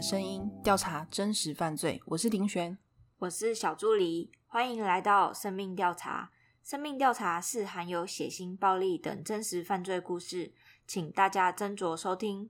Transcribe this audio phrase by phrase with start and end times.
[0.00, 2.00] 的声音，调查真实犯罪。
[2.06, 2.78] 我是林璇，
[3.18, 6.30] 我是小助理，欢迎来到生命调查。
[6.64, 10.54] 生命调查是含有血腥、暴力等真实犯罪故事，
[10.86, 12.48] 请大家斟酌收听。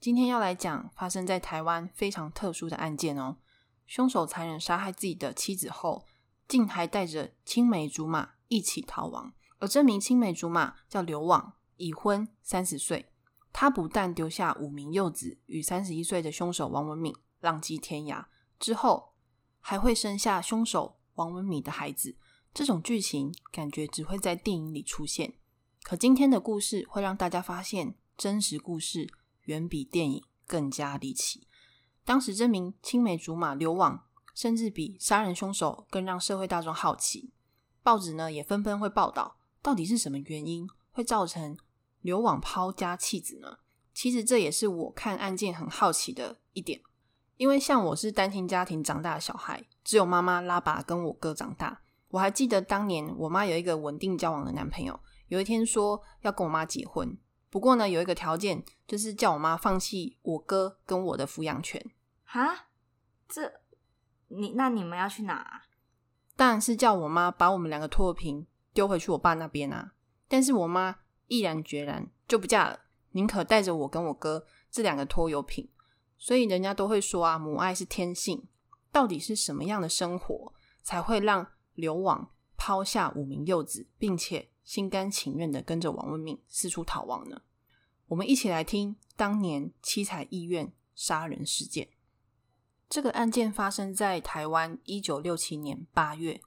[0.00, 3.36] 今天要来讲发生在台湾非常特殊的案件哦。
[3.86, 6.06] 凶手残忍杀害自己的妻子后，
[6.48, 9.34] 竟还带着青梅竹马一起逃亡。
[9.58, 13.09] 而这名青梅竹马叫刘旺，已婚，三十岁。
[13.52, 18.24] 他不但丢下五名幼子与三十一岁的凶手王文敏浪迹天涯，
[18.58, 19.14] 之后
[19.58, 22.16] 还会生下凶手王文敏的孩子。
[22.52, 25.34] 这种剧情感觉只会在电影里出现，
[25.82, 29.08] 可今天的故事会让大家发现，真实故事
[29.42, 31.46] 远比电影更加离奇。
[32.04, 34.04] 当时这名青梅竹马流亡，
[34.34, 37.32] 甚至比杀人凶手更让社会大众好奇。
[37.82, 41.56] 报纸呢也纷纷会报道，到底是什么原因会造成？
[42.00, 43.58] 流网抛家弃子呢？
[43.92, 46.80] 其实这也是我看案件很好奇的一点，
[47.36, 51.82] 因为像我是单亲家庭长大的小孩，只有妈妈拉拔跟我哥长大。
[52.08, 57.18] 我还记得当年我妈有一个稳定交往的男朋友，有一天说要跟我妈结婚，
[57.50, 61.84] 不过呢有一个条件，就是叫我妈放弃我哥跟我的抚养权。
[62.24, 62.68] 哈？
[63.28, 63.60] 这
[64.28, 65.34] 你那你们要去哪？
[65.34, 65.62] 啊
[66.36, 69.92] 当然是叫我妈把我们两个拖平丢回去我爸那边啊！
[70.26, 70.96] 但是我妈。
[71.30, 72.80] 毅然决然就不嫁了，
[73.12, 75.68] 宁可带着我跟我哥这两个拖油瓶。
[76.18, 78.46] 所以人家都会说啊，母爱是天性。
[78.90, 87.40] 到底是什么样的生活才会让刘网抛下五名幼子，并且心甘情愿的跟着王文敏四处逃亡呢？
[88.08, 91.88] 我们一起来听当年七彩医院杀人事件。
[92.88, 96.40] 这个案件发生在台湾一九六七年八月。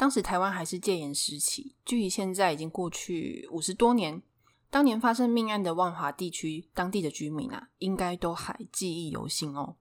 [0.00, 4.22] 当时台湾还是戒严时期，距离现在已经过去五十多年。
[4.70, 9.76] 当年发生命案的万华地区，当地的居民啊，应该都还记忆犹新哦。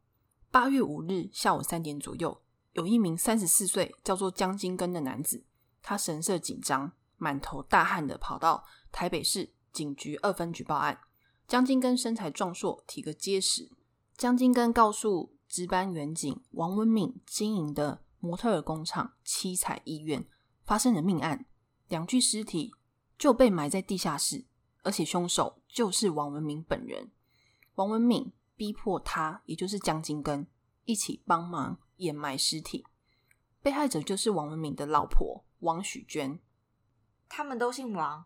[0.52, 2.42] 八月五日下午三点左右，
[2.74, 5.46] 有一名三十四岁叫做江金根的男子，
[5.82, 11.00] 他神色紧张、满头大汗的跑到台北市警局二分局报案。
[11.48, 13.72] 江金根身材壮硕，体格结实。
[14.18, 18.02] 江金根告诉值班员警王文敏经营的。
[18.20, 20.26] 模特儿工厂七彩医院
[20.64, 21.46] 发生了命案，
[21.88, 22.74] 两具尸体
[23.18, 24.46] 就被埋在地下室，
[24.84, 27.10] 而且凶手就是王文明本人。
[27.76, 30.48] 王文敏逼迫他，也就是江金根，
[30.86, 32.86] 一起帮忙掩埋尸体。
[33.62, 36.40] 被害者就是王文敏的老婆王许娟。
[37.28, 38.26] 他们都姓王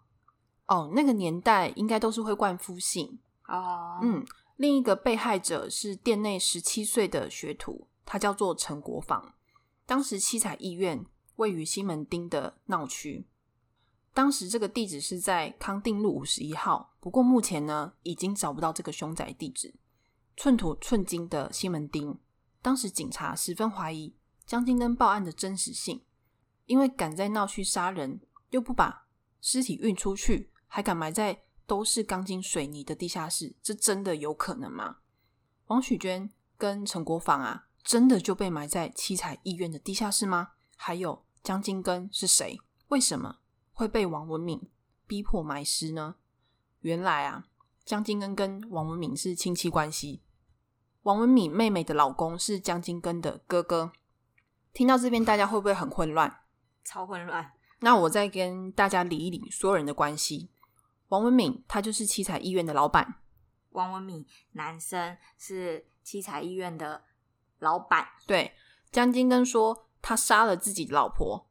[0.67, 3.99] 哦，那个年代应该都是会冠夫姓哦。
[4.01, 4.25] 嗯，
[4.55, 9.35] 另一个被害者是店内十七岁的学徒，他叫做陈国芳。
[9.85, 11.05] 当时七彩医院
[11.35, 13.27] 位于西门町的闹区，
[14.13, 16.95] 当时这个地址是在康定路五十一号。
[16.99, 19.73] 不过目前呢，已经找不到这个凶宅地址。
[20.37, 22.17] 寸土寸金的西门町，
[22.61, 26.01] 当时警察十分怀疑江金根报案的真实性，
[26.65, 29.07] 因为敢在闹区杀人，又不把
[29.41, 34.97] 尸体运出去，还敢埋在都是钢筋水泥的地下室，这真的有可能吗？
[35.67, 37.67] 王许娟跟陈国芳啊。
[37.83, 40.51] 真的就被埋在七彩医院的地下室吗？
[40.77, 42.57] 还有江金根是谁？
[42.87, 43.39] 为什么
[43.73, 44.69] 会被王文敏
[45.05, 46.15] 逼迫埋尸呢？
[46.79, 47.47] 原来啊，
[47.83, 50.21] 江金根跟王文敏是亲戚关系。
[51.01, 53.91] 王文敏妹妹的老公是江金根的哥哥。
[54.71, 56.41] 听到这边，大家会不会很混乱？
[56.85, 57.51] 超混乱。
[57.81, 60.49] 那我再跟大家理一理所有人的关系。
[61.09, 63.15] 王文敏他就是七彩医院的老板。
[63.71, 67.03] 王文敏男生是七彩医院的。
[67.63, 68.53] 老板对
[68.91, 71.47] 江金根说，他杀了自己的老婆，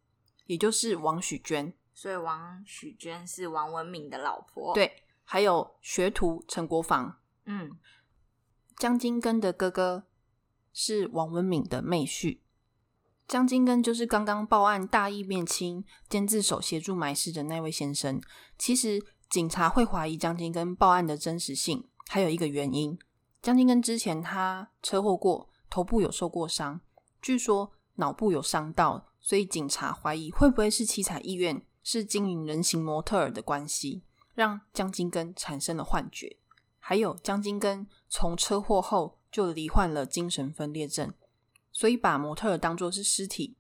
[0.47, 4.73] 也就是王许娟，所以王许娟是王文敏的老婆。
[4.75, 7.73] 对，还有学徒陈国芳，嗯，
[8.77, 10.05] 江金根的哥哥
[10.73, 12.39] 是王文敏的妹婿。
[13.27, 18.21] 江金根就是刚刚报案大义灭亲、兼自首协助埋尸的那位先生。
[18.59, 22.99] 其实警察会怀疑江金根报案的真实性，还有一个原因，
[23.41, 25.49] 江金根之前他车祸过。
[25.73, 26.83] 头部有受过伤，
[27.23, 34.03] 据说脑部有伤到，所以警察怀疑会不会是七彩医院是经营人形模特儿的关系，
[34.35, 36.37] 让江金根产生了幻觉。
[36.79, 41.15] 还有江金根从车祸后就罹患了精神分裂症，
[41.71, 43.57] 所以把模特儿当作是尸体，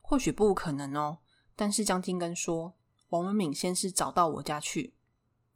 [0.00, 1.18] 或许不可能哦。
[1.56, 2.74] 但是江金根说，
[3.08, 4.94] 王文敏先是找到我家去，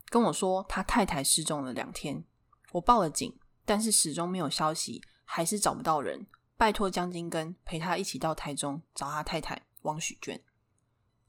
[0.09, 2.25] 跟我说他太太失踪了两天，
[2.73, 5.00] 我报了警，但是始终没有消息。
[5.26, 6.26] 还是找不到人，
[6.56, 10.40] 拜托江金根陪他一起到台中找他太太王许娟。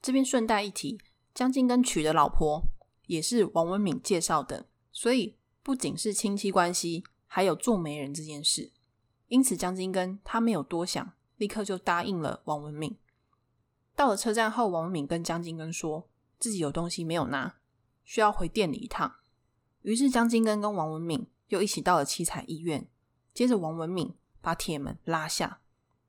[0.00, 0.98] 这边顺带一提，
[1.34, 2.62] 江金根娶的老婆
[3.06, 8.72] 也是王文敏介绍的，所以不仅是亲戚关系，还有做媒人这件事。
[9.26, 12.96] 因此江金根他没有多想，立刻就答应了王文敏。
[13.94, 16.08] 到了车站后，王文敏跟江金根说
[16.38, 17.56] 自己有东西没有拿，
[18.04, 19.16] 需要回店里一趟。
[19.82, 22.88] 于是江金根跟王文敏又一起到了七彩医院。
[23.38, 25.60] 接着王文敏把铁门拉下，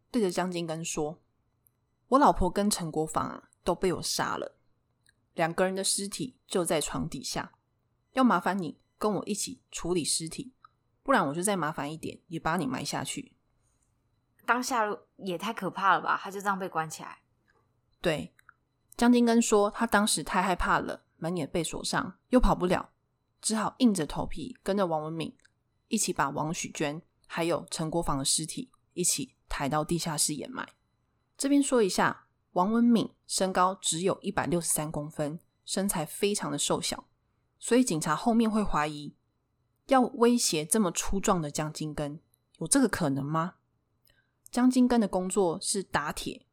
[0.09, 1.21] 对着江金根说
[2.09, 4.57] ：“我老婆跟陈国芳啊都被我杀了，
[5.35, 7.53] 两个人的尸体就在床底下，
[8.13, 10.55] 要麻烦你跟我一起处理尸体。”
[11.05, 13.35] 不然我就再麻烦一点，也把你埋下去。
[14.47, 14.85] 当下
[15.17, 16.19] 也太可怕了吧！
[16.19, 17.19] 他就这样被关起来。
[18.01, 18.33] 对，
[18.97, 22.89] 江金根说他当时太害怕了，门也被锁上，又跑不了，
[23.39, 25.37] 只好硬着头皮跟着王文敏
[25.89, 26.99] 一起把王许娟
[27.31, 30.67] 还有陈国防的尸体一起抬到地下室掩埋。
[31.37, 37.05] 这边说一下，王文敏身高只有一百六十三公分，身材非常的瘦小，
[37.59, 39.13] 所以警察后面会怀疑。
[39.85, 42.19] 要威胁这么粗壮的江金根，
[42.57, 43.55] 有这个可能吗？
[44.49, 46.47] 江金根的工作是打铁，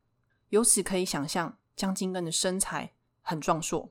[0.50, 2.92] 由此可以想象江金根的身材
[3.22, 3.90] 很壮硕。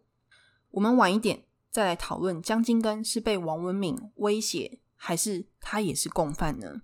[0.70, 6.82] 我们晚一点再来讨论江金根是被王文敏威胁，还是他也是共犯呢？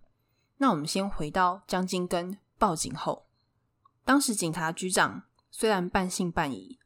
[0.57, 3.27] 那我们先回到江金根报警后，
[4.05, 6.77] 当时警察局长虽然半信半疑，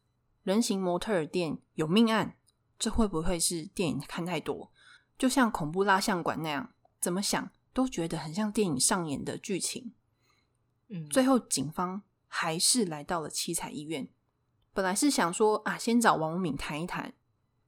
[0.43, 2.37] 人形模特儿店有命案，
[2.79, 4.71] 这会不会是电影看太多？
[5.17, 9.93] 就像恐怖蜡像馆那样，怎么想都觉得很像电影上演的剧情。
[10.87, 14.07] 嗯，最后警方还是来到了七彩医院。
[14.73, 17.13] 本来是想说啊，先找王文敏谈一谈。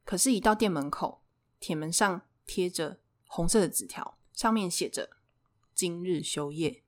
[0.03, 1.21] 可是，一到店门口，
[1.59, 5.17] 铁门上贴着红色的纸条，上面写着
[5.75, 6.83] “今日休业”。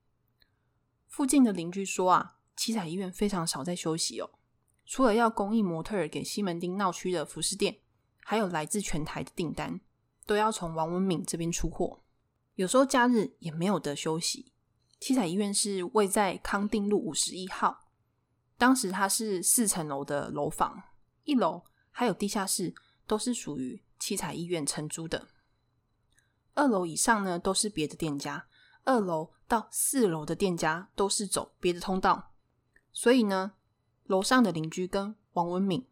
[1.07, 4.31] 附近的邻居说啊，七彩医院非常少在休息哦，
[4.85, 7.79] 除了要供应模特儿给西门町闹区的服饰店，
[8.21, 9.81] 还有来自全台的订单。
[10.25, 12.03] 都要从王文敏这边出货，
[12.53, 14.53] 有时候假日也没有得休息。
[14.99, 17.89] 七彩医院是位在康定路五十一号，
[18.55, 20.83] 当时它是四层楼的楼房，
[21.23, 22.75] 一楼还有地下室
[23.07, 25.29] 都是属于七彩医院承租的。
[26.53, 28.47] 二楼以上呢都是别的店家，
[28.83, 32.31] 二楼到四楼的店家都是走别的通道，
[32.91, 33.53] 所以呢，
[34.05, 35.87] 楼上的邻居跟王文敏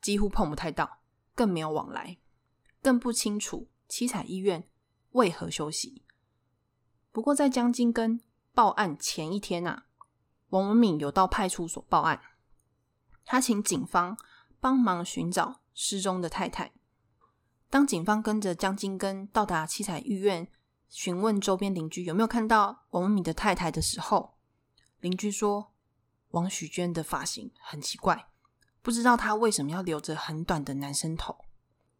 [0.00, 0.98] 几乎碰不太到，
[1.34, 2.18] 更没有往来。
[2.82, 4.68] 更不清楚七彩医院
[5.12, 6.04] 为何休息。
[7.10, 8.20] 不过，在江金根
[8.52, 9.86] 报案前一天啊，
[10.50, 12.20] 王文敏有到派出所报案，
[13.24, 14.18] 他请警方
[14.60, 16.72] 帮忙寻找失踪的太太。
[17.74, 20.46] 当警方跟着江金根到达七彩医院，
[20.88, 24.36] 询问周边邻居有没有看到王文敏的太太的时候，
[25.00, 25.72] 邻居说
[26.30, 28.28] 王许娟的发型很奇怪，
[28.80, 31.36] 不知道她为什么要留着很短的男生头。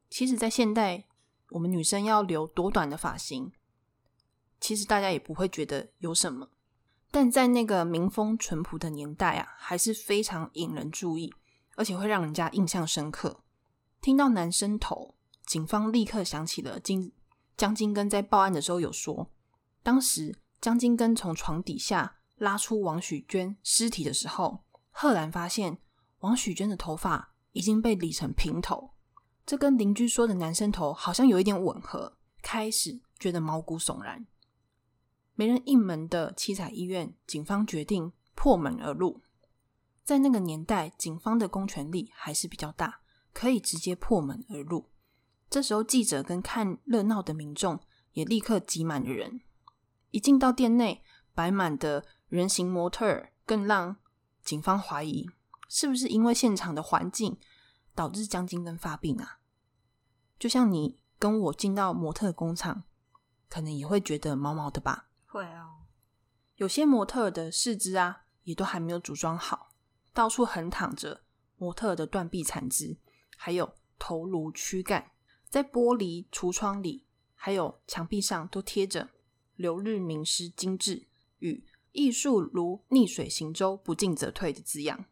[0.08, 1.06] 其实，在现代，
[1.50, 3.50] 我们女生要留多短的发型，
[4.60, 6.50] 其实大家也不会觉得有什么。
[7.10, 11.34] 但在那个民风淳朴的年代啊，还是非常引人注意，
[11.74, 13.40] 而且会让人家印象深刻。
[14.00, 17.12] 听到男生头，警方立刻想起了金
[17.56, 19.30] 江金根在报案的时候有说，
[19.82, 25.78] 当时江金根从床底下拉出王许娟尸体的时候，赫然发现
[26.20, 28.90] 王许娟的头发已经被理成平头。
[29.46, 34.26] 这跟邻居说的男生头好像有一点吻合，开始觉得毛骨悚然。
[35.34, 39.20] 没人应门的七彩医院，警方决定破门而入。
[40.02, 43.00] 在那个年代，警方的公权力还是比较大，
[43.32, 44.88] 可以直接破门而入。
[45.54, 47.78] 这时候，记者跟看热闹的民众
[48.14, 49.40] 也立刻挤满了人。
[50.10, 53.94] 一进到店内，摆满的人形模特儿，更让
[54.42, 55.30] 警方怀疑
[55.68, 57.38] 是不是因为现场的环境。
[57.94, 59.38] 导致江金根发病啊，
[60.36, 62.82] 就像你跟我进到模特工厂，
[63.48, 65.06] 可能也会觉得毛毛的吧？
[65.26, 65.86] 会哦，
[66.56, 69.68] 有些模特的四肢啊，也都还没有组装好，
[70.12, 71.22] 到处横躺着
[71.56, 72.98] 模特的断臂残肢，
[73.36, 75.12] 还有头颅躯干，
[75.54, 79.10] 在玻璃橱窗里，还有墙壁上都贴着
[79.54, 81.06] “留日名师精致”
[81.38, 85.04] 与“艺术如逆水行舟，不进则退”的字样。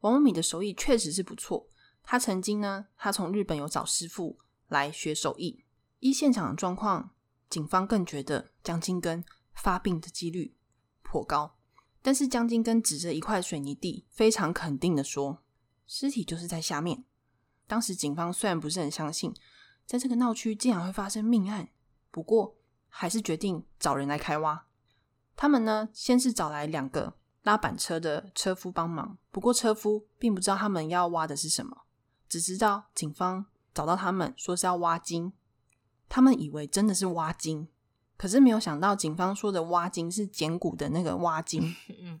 [0.00, 1.68] 王文敏的手艺确实是不错。
[2.02, 5.62] 他曾经呢，他从日本有找师傅来学手艺。
[5.98, 7.10] 依现场的状况，
[7.50, 9.22] 警方更觉得江金根
[9.52, 10.56] 发病的几率
[11.02, 11.58] 颇高。
[12.00, 15.42] 但是江金根指着一块水泥地，非常肯定的说
[15.86, 17.04] ：“尸体就是在下面。”
[17.68, 19.34] 当时警方虽然不是很相信，
[19.88, 21.70] 在这个闹区竟然会发生命案，
[22.10, 22.58] 不过
[22.90, 24.66] 还是决定找人来开挖。
[25.34, 31.84] 他们呢，先是找来两个拉板车的车夫帮忙，不过车夫并不知道他们要挖的是什么。
[32.28, 35.32] 只知道警方找到他们，说是要挖金，
[36.06, 37.68] 他们以为真的是挖金，
[38.18, 41.74] 可是没有想到，警方说的挖金是捡骨的那个挖金。
[42.02, 42.20] 嗯，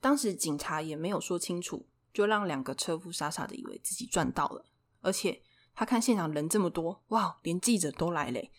[0.00, 4.64] 当时警察也没有说清楚，就让两个车夫傻傻的以为自己赚到了。
[5.00, 5.42] 而且
[5.74, 8.50] 他看现场人这么多，哇，连记者都来嘞，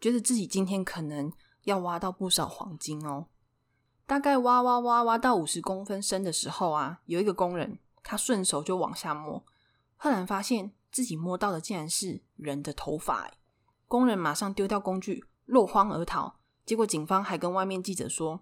[0.00, 1.32] 觉得自己今天可能
[1.64, 3.26] 要挖到不少黄金哦。
[4.06, 9.44] 大概挖挖挖挖到五十公分深的时候啊，有一个工人他顺手就往下摸，
[9.96, 13.30] 赫然发现自己摸到的竟然是人的头发。
[13.86, 15.24] 工人马上丢掉工具。
[15.46, 18.40] 落荒而逃，结果警方还跟外面记者说：“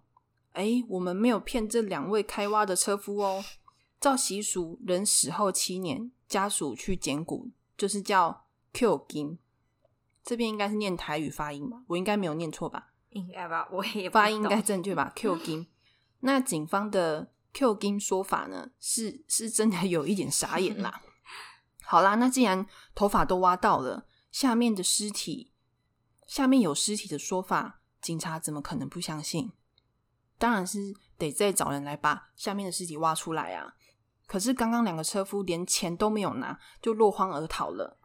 [0.53, 3.43] 哎，我们没有骗这两位开挖的车夫哦。
[3.99, 7.49] 照习俗，人死后七年，家属去捡骨，
[7.81, 8.45] 就是叫
[8.75, 9.39] Q 金。
[10.23, 11.83] 这边应该是念台语发音吧？
[11.87, 12.93] 我应该没有念错吧？
[13.09, 13.67] 应该吧？
[13.73, 15.67] 我也发音应该正确吧？Q 金。
[16.21, 18.71] 那警方的 Q 金说法呢？
[18.79, 21.01] 是是真的有一点傻眼啦。
[21.83, 25.55] 好啦，那既然头发都挖到了，下面的尸体。
[26.27, 29.51] 下面有尸体的说法，警察怎么可能不相信？
[30.37, 33.75] 当然是得再找人来把下面的尸体挖出来啊！
[34.31, 37.99] 可是刚刚两个车夫连钱都没有拿，就落荒而逃了。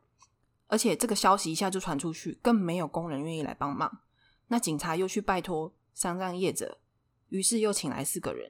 [0.66, 4.00] 而且这个消息一下就传出去，更没有工人愿意来帮忙。
[4.48, 6.80] 那警察又去拜托丧葬业者，
[7.30, 8.50] 于是又请来四个人，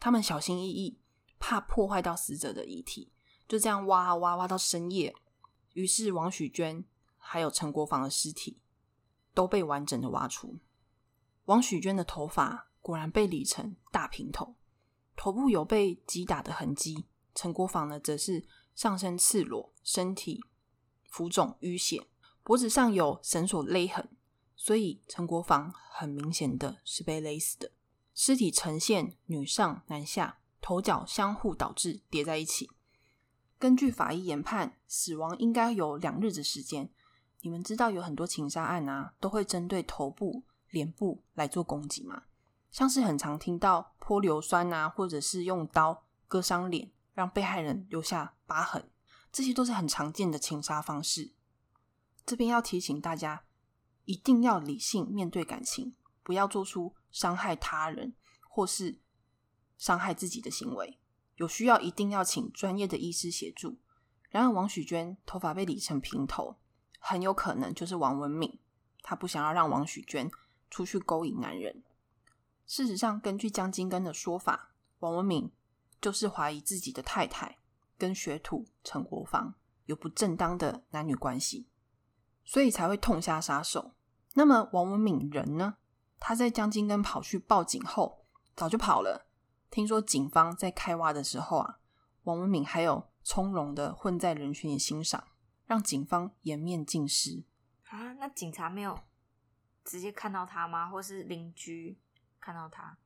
[0.00, 0.98] 他们小心翼翼，
[1.38, 3.12] 怕破坏到死者的遗体，
[3.46, 5.14] 就这样挖挖，挖到深夜。
[5.74, 6.84] 于是王许娟
[7.16, 8.58] 还有陈国芳的尸体。
[9.34, 10.60] 都被完整的挖出。
[11.46, 14.54] 王许娟的头发果然被理成大平头，
[15.16, 17.06] 头部有被击打的痕迹。
[17.34, 20.44] 陈国芳呢，则是上身赤裸，身体
[21.08, 22.06] 浮肿淤血，
[22.42, 24.08] 脖子上有绳索勒痕，
[24.54, 27.72] 所以陈国芳很明显的是被勒死的。
[28.14, 32.70] 尸体呈现女上男下，头脚相互导致叠在一起。
[33.58, 36.90] 根据法医研判，死亡应该有两日的时间。
[37.40, 42.22] 你们知道有很多情杀案啊，都会针对头部、脸部来做攻击吗？
[42.74, 48.90] 像是很常听到泼硫酸啊，或者是用刀割伤脸，让被害人留下疤痕，
[49.30, 51.32] 这些都是很常见的情杀方式。
[52.26, 53.44] 这边要提醒大家，
[54.06, 58.16] 一定要理性面对感情，不要做出伤害他人
[58.48, 58.98] 或是
[59.78, 60.98] 伤害自己的行为。
[61.36, 63.78] 有需要一定要请专业的医师协助。
[64.30, 66.56] 然而，王许娟头发被理成平头。
[66.98, 68.58] 很有可能就是王文敏，
[69.00, 70.28] 他不想要让王许娟
[70.68, 71.84] 出去勾引男人。
[72.66, 75.50] 事实上，根据江金根的说法，王文敏
[76.00, 77.58] 就是怀疑自己的太太
[77.96, 79.54] 跟学徒陈国芳
[79.86, 81.68] 有不正当的男女关系，
[82.44, 83.94] 所以才会痛下杀手。
[84.34, 85.76] 那么，王文敏人呢？
[86.18, 88.24] 他在江金根跑去报警后，
[88.56, 89.26] 早就跑了。
[89.70, 91.78] 听说警方在开挖的时候啊，
[92.22, 95.24] 王文敏还有从容的混在人群里欣赏。
[95.66, 97.42] 让警方颜面尽失
[97.88, 98.12] 啊！
[98.20, 98.98] 那警察没有
[99.82, 100.90] 直接看到他吗？
[100.90, 101.98] 或是邻居
[102.44, 102.98] 看到他？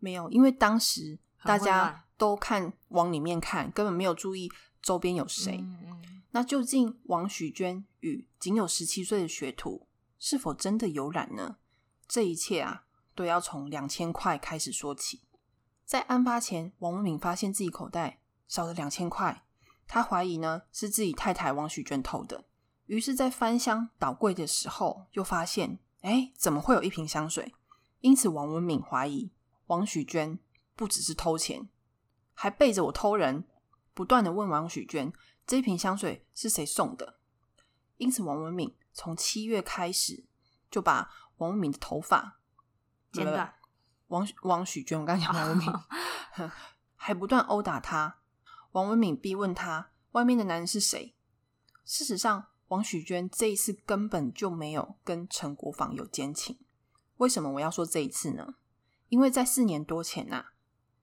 [0.00, 4.50] 没有，因为当时大家都看往里面看，根本没有注意
[4.82, 5.58] 周边有谁。
[5.60, 6.22] 嗯嗯。
[6.32, 9.86] 那究竟王许娟与仅有十七岁的学徒
[10.18, 11.58] 是否真的有染呢？
[12.08, 15.22] 这一切啊，都要从两千块开始说起。
[15.84, 19.44] 在案发前，王文敏发现自己口袋少了两千块。
[19.86, 22.44] 他怀疑呢是自己太太王许娟偷的，
[22.86, 27.54] 于是，在翻箱倒柜的时候，又发现，哎，怎么会有一瓶香水？
[28.00, 29.30] 因此，王文敏怀疑
[29.66, 30.38] 王许娟
[30.74, 31.68] 不只是偷钱，
[32.34, 33.44] 还背着我偷人，
[33.92, 35.12] 不断的问王许娟
[35.46, 37.18] 这瓶香水是谁送的。
[37.98, 40.24] 因此，王文敏从七月开始
[40.70, 42.40] 就把王文敏的头发
[43.12, 43.54] 剪短。
[44.08, 45.70] 王王许娟，我刚讲王文敏，
[46.96, 48.20] 还不断殴打他。
[48.72, 51.14] 王文敏逼问他外面的男人是谁？
[51.84, 56.58] 事实上，王许娟这一次根本就没有跟陈国芳有奸情。
[57.20, 58.54] 为什么我要说这一次呢？
[59.08, 60.46] 因为在四年多前呐，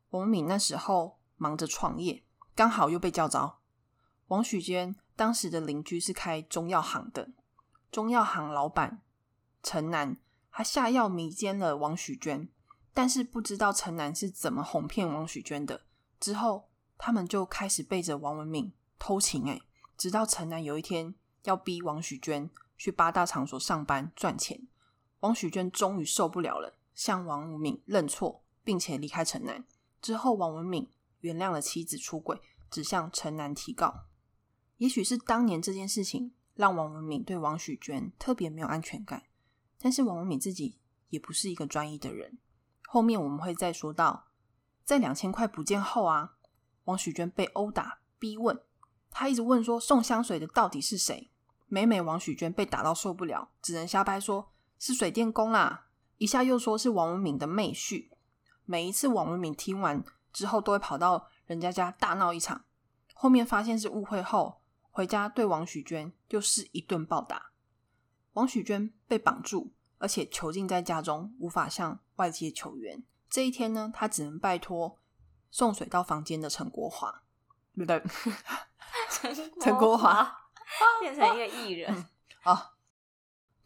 [0.10, 3.60] 王敏那时候忙着创业，刚好又被叫招。
[4.28, 7.30] 王许娟当时的邻居是开中药行的，
[7.92, 9.02] 中药行老板
[9.64, 10.18] 陈南，
[10.52, 12.50] 他下药迷奸了王许娟，
[12.94, 15.82] 但是不知道陈南是怎么哄骗王许娟的。
[16.20, 16.70] 之后。
[17.00, 19.62] 他们就开始背着王文敏偷情，哎，
[19.96, 24.68] 直到陈南有一天要逼王许娟去八大场所上班赚钱，
[25.22, 29.66] 王许娟终于受不了了，向王文敏认错，并且离开城南。
[30.02, 30.88] 之后，王文敏
[31.22, 34.06] 原谅了妻子出轨，只向城南提告。
[34.78, 39.24] 也许是当年这件事情让王文敏对王许娟特别没有安全感，
[39.80, 40.78] 但是王文敏自己
[41.10, 42.38] 也不是一个专一的人。
[42.88, 44.28] 后面我们会再说到，
[44.84, 46.36] 在两千块不见后啊。
[46.84, 48.58] 王许娟被殴打、逼问，
[49.10, 51.30] 他一直问说送香水的到底是谁？
[51.66, 58.10] 每每王许娟被打到受不了，只能瞎掰说是水电工啦，一下又说是王文敏的妹婿。
[58.66, 60.04] 每一次王文敏听完
[60.34, 62.66] 之后，都会跑到人家家大闹一场。
[63.14, 67.52] 后面发现是误会后，回家对王许娟又是一顿暴打。
[68.34, 73.04] 王许娟被绑住，而且囚禁在家中，无法向外界求援。
[73.30, 75.00] 这一天呢，他只能拜托
[75.50, 77.24] 送水到房间的陈国华，
[77.76, 78.04] 对不对？
[79.62, 80.50] 陈国华
[81.02, 82.06] 变成一个艺人
[82.44, 82.74] 啊！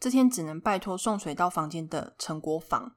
[0.02, 2.96] 这天只能拜托送水到房间的陈国房，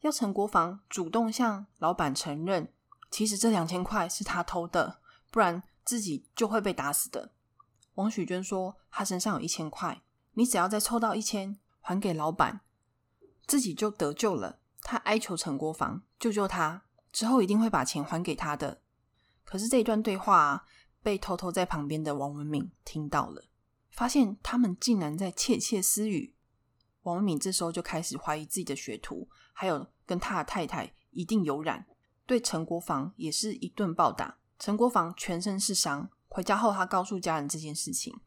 [0.00, 2.72] 要陈国房主动向老板承认，
[3.10, 7.32] 其实这两千块是他偷的，不然自己就会被打死的。
[7.96, 10.00] 王许娟说，他身上有一千块。
[10.32, 12.62] 你只要再凑到一千，还给老板，
[13.46, 14.60] 自己就得救了。
[14.80, 18.80] 他哀求陈国房救救他，之后一定会把钱还给他的。
[19.44, 20.64] 可是这一段对话
[21.02, 23.49] 被偷偷在旁边的王文敏听到了，
[23.90, 26.34] 发现他们竟然在窃窃私语。
[27.02, 31.86] 王文敏这时候就开始怀疑自己的学徒，还有跟他的太太一定有染，
[32.26, 34.38] 对陈国防也是一顿暴打。
[34.58, 38.20] 陈国防全身是伤，回家后他告诉家人这件事情。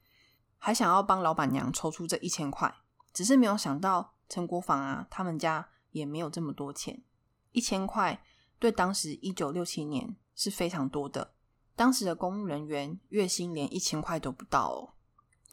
[0.58, 2.74] 还想要帮老板娘抽出这一千块，
[3.13, 7.03] 只是没有想到陈国防啊，他们家也没有这么多钱。
[7.51, 8.24] 一千块
[8.58, 11.36] 对当时一九六七年是非常多的，
[11.75, 14.93] 当时的公务人员月薪连一千块都不到哦。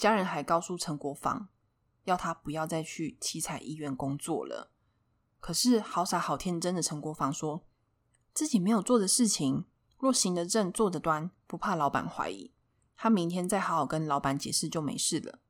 [0.00, 1.50] 家人还告诉陈国防，
[2.04, 4.72] 要他不要再去七彩医院工作了。
[5.40, 7.66] 可是好傻好天真的陈国防说
[8.32, 9.66] 自己没有做的事情，
[9.98, 12.50] 若行得正坐得端，不怕老板怀疑。
[12.96, 15.40] 他明天再好好跟老板解释就没事了。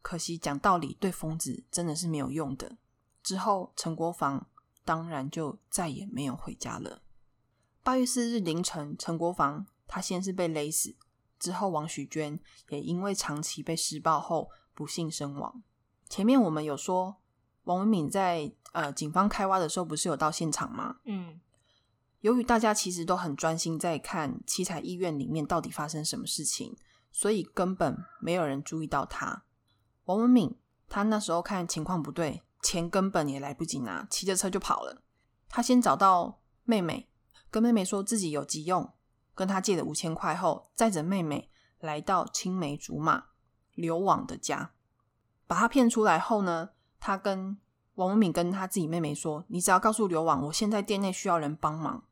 [0.00, 2.78] 可惜讲道理对疯子真的是没有用的。
[3.20, 4.46] 之后陈国防
[4.84, 7.02] 当然就再也没有回家了。
[7.82, 10.94] 八月四日凌晨，陈国防他先是被勒死，
[11.44, 15.62] 之后王许娟也因为长期被施暴后不幸身亡。
[16.08, 17.16] 前面我们有说
[17.64, 20.96] 王文敏在呃警方开挖的时候不是有到现场吗？
[21.04, 21.38] 嗯。
[22.20, 26.74] 由于大家其实都很专心在看七彩医院里面到底发生什么事情，
[27.12, 29.44] 所以根本没有人注意到他。
[30.06, 30.56] 王文敏
[30.88, 35.02] 他那时候看情况不对，钱根本也来不及拿，骑着车就跑了。
[35.50, 37.10] 他先找到妹妹，
[37.50, 38.93] 跟妹妹说自己有急用，
[39.34, 43.24] 跟他借了五千块后，载着妹妹来到青梅竹马
[43.74, 44.72] 刘网的家，
[45.46, 47.58] 把他骗出来后呢，他跟
[47.94, 52.04] 王文敏跟他自己妹妹说：“你只要告诉刘网，我现在店内需要人帮忙。”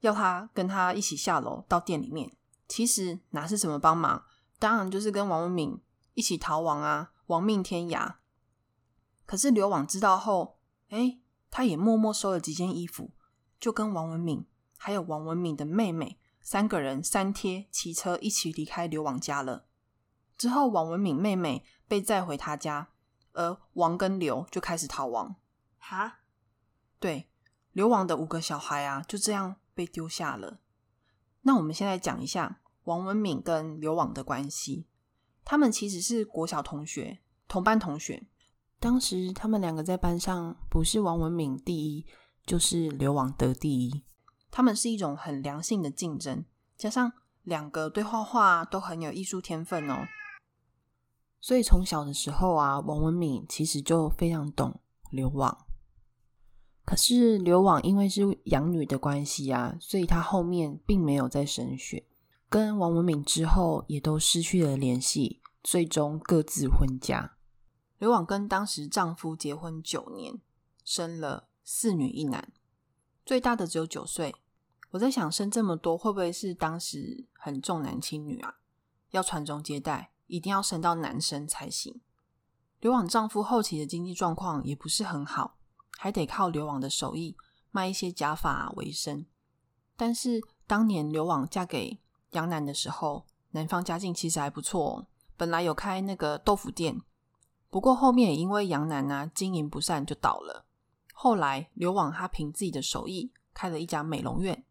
[0.00, 2.32] 要他跟他一起下楼到店里面，
[2.68, 4.24] 其实哪是什么帮忙，
[4.58, 5.80] 当然就是跟王文敏
[6.14, 8.14] 一起逃亡啊，亡命天涯。
[9.26, 10.58] 可是刘网知道后，
[10.90, 11.18] 哎，
[11.50, 13.10] 他也默默收了几件衣服，
[13.58, 16.17] 就跟王文敏还有王文敏的妹妹
[16.50, 19.66] 三个人三贴骑车一起离开刘网家了。
[20.38, 22.88] 之后，王文敏妹妹被载回他家，
[23.34, 25.36] 而王跟刘就开始逃亡。
[25.76, 26.20] 哈，
[26.98, 27.28] 对，
[27.72, 29.56] 刘王的五个小孩啊，就这样。
[29.74, 30.60] 被丢下了。
[31.42, 34.86] 那我们现在讲一下王文敏跟刘网的关系。
[35.44, 38.26] 他们其实是国小同学，同班同学。
[38.80, 42.06] 当时他们两个在班上，不是王文敏第一，
[42.46, 44.02] 就是刘网得第一。
[44.50, 46.44] 他们是一种很良性的竞争，
[46.76, 50.06] 加上两个对画画都很有艺术天分哦。
[51.40, 54.80] 所以从小的时候啊，王文敏其实就非常懂
[55.10, 55.66] 刘网。
[56.84, 62.06] 可是刘网因为是养女的关系啊，所以她后面并没有再升学，
[62.48, 67.36] 跟王文敏之后也都失去了联系，最终各自婚嫁。
[67.98, 70.40] 刘网跟当时丈夫结婚九年，
[70.82, 72.52] 生了四女一男，
[73.28, 74.34] 最大的只有九岁。
[74.92, 78.54] 我在想，生这么多会不会是当时很重男轻女啊？
[79.10, 82.00] 要传宗接代，一定要生到男生才行。
[82.80, 85.58] 刘网丈夫后期的经济状况也不是很好。
[85.98, 87.36] 还得靠刘网的手艺
[87.70, 89.26] 卖一些假发为生，
[89.94, 97.02] 但是当年刘网嫁给杨楠的时候，男方家境其实还不错，本来有开那个豆腐店，
[97.68, 100.64] 不过后面也因为杨楠啊经营不善就倒了。
[101.20, 104.64] 后来刘网他凭自己的手艺开了一家美容院，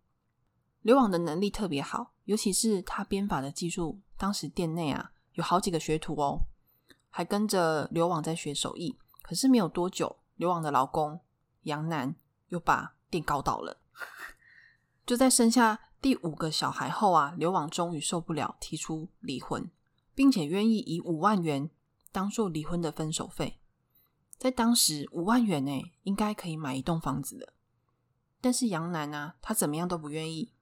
[0.82, 6.40] 刘网的能力特别好，尤其是他编发的技术，当时店内啊有好几个学徒哦，
[7.10, 10.20] 还跟着刘网在学手艺，可是没有多久。
[10.38, 11.20] 刘网的老公
[11.64, 12.16] 杨楠
[12.48, 13.82] 又把店搞倒了，
[15.06, 19.70] 就在生下第五个小孩后啊，刘网终于受不了，提出离婚，
[20.16, 21.70] 并且愿意以五万元
[22.14, 23.60] 当做离婚的分手费。
[24.38, 27.54] 在当时，五万元呢，应该可以买一栋房子的。
[28.40, 30.54] 但是杨楠啊，她怎么样都不愿意。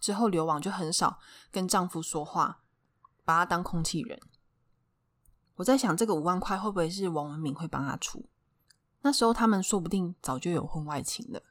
[0.00, 1.18] 之后，刘网就很少
[1.50, 2.62] 跟丈夫说话，
[3.24, 4.18] 把他当空气人。
[5.56, 8.28] 我在想，这个五万块会不会是王文敏会帮他出？
[9.02, 11.42] 那时候他们说不定早就有婚外情了。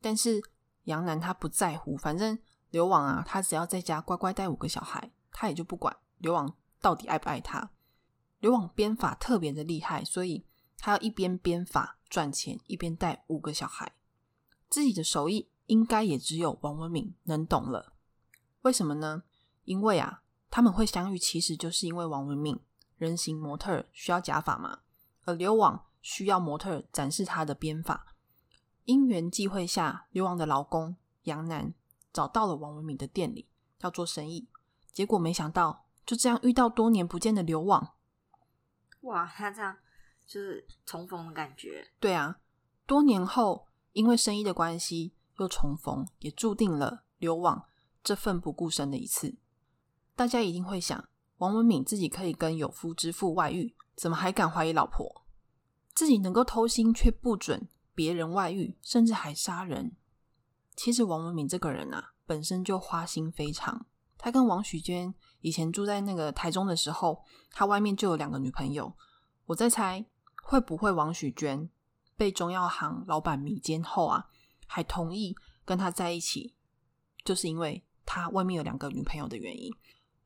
[0.00, 0.40] 但是
[0.84, 2.38] 杨楠他不在乎，反正
[2.70, 7.72] 刘网啊，他只要在家乖乖带五个小孩，他也就不管刘网到底爱不爱他。
[8.38, 10.46] 刘网编法特别的厉害，所以
[10.84, 13.94] 他要一边编法赚钱，一边带五个小孩。
[14.68, 17.94] 自己的手艺应该也只有王文敏能懂了。
[18.60, 19.22] 为什么呢？
[19.64, 20.20] 因为啊，
[20.50, 22.60] 他们会相遇，其实就是因为王文敏。
[22.98, 24.80] 人形模特需要假发嘛？
[25.24, 28.14] 而刘网需要模特展示他的编法。
[28.84, 31.72] 因缘际会下，刘网的老公杨楠
[32.12, 33.48] 找到了王文敏的店里
[33.80, 34.46] 要做生意，
[34.92, 37.94] 结果没想到就这样遇到多年不见的刘网。
[39.00, 39.78] 哇，他这样
[40.26, 41.86] 就是重逢的感觉。
[42.00, 42.38] 对啊，
[42.86, 47.66] 多年后因为生意的关系又重逢，也注定了刘网
[48.02, 49.36] 这奋不顾身的一次。
[50.14, 51.08] 大家一定会想。
[51.38, 55.26] 王文敏自己可以跟有夫之妇外遇，怎么还敢怀疑老婆？
[55.92, 59.96] 自己能够偷心，却不准别人外遇，甚至还杀人。
[60.76, 63.84] 其实王文敏这个人啊，本身就花心非常。
[64.16, 68.96] 他跟王许娟以前住在那个台中的时候，他外面就有两个女朋友。
[69.46, 70.06] 我在猜，
[70.44, 71.68] 会不会王许娟
[72.16, 74.28] 被中药行老板迷奸后啊，
[74.66, 76.54] 还同意跟他在一起，
[77.24, 79.74] 就是因为他外面有两个女朋友的原因。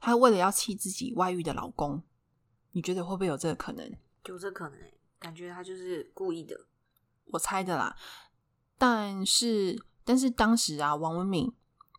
[0.00, 2.02] 他为了要气自己外遇的老公，
[2.72, 3.92] 你觉得会不会有这个可能？
[4.26, 4.78] 有这可能，
[5.18, 6.66] 感觉他就是故意的。
[7.26, 7.96] 我猜的啦。
[8.76, 11.52] 但是，但是当时啊，王文敏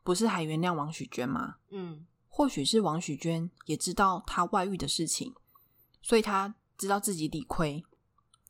[0.03, 1.55] 不是还原谅王许娟吗？
[1.69, 5.33] 嗯，或许是王许娟也知道他外遇的事情，
[6.01, 7.83] 所以他知道自己理亏，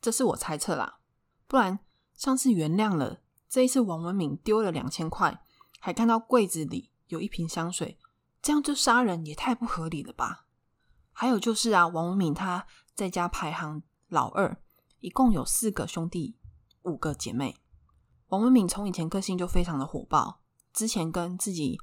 [0.00, 0.98] 这是我猜测啦。
[1.46, 1.78] 不然
[2.14, 5.42] 上次原谅了，这一次王文敏丢了两千块，
[5.78, 7.98] 还看到柜子里有一瓶香水。
[8.42, 10.46] 这样就杀人也太不合理了吧？
[11.12, 14.56] 还有就是啊，王文敏他在家排行老二，
[15.00, 16.38] 一共有四个兄弟，
[16.84, 17.56] 五个姐妹。
[18.28, 20.40] 王文敏从以前个性就非常的火爆，
[20.72, 21.78] 之前跟自己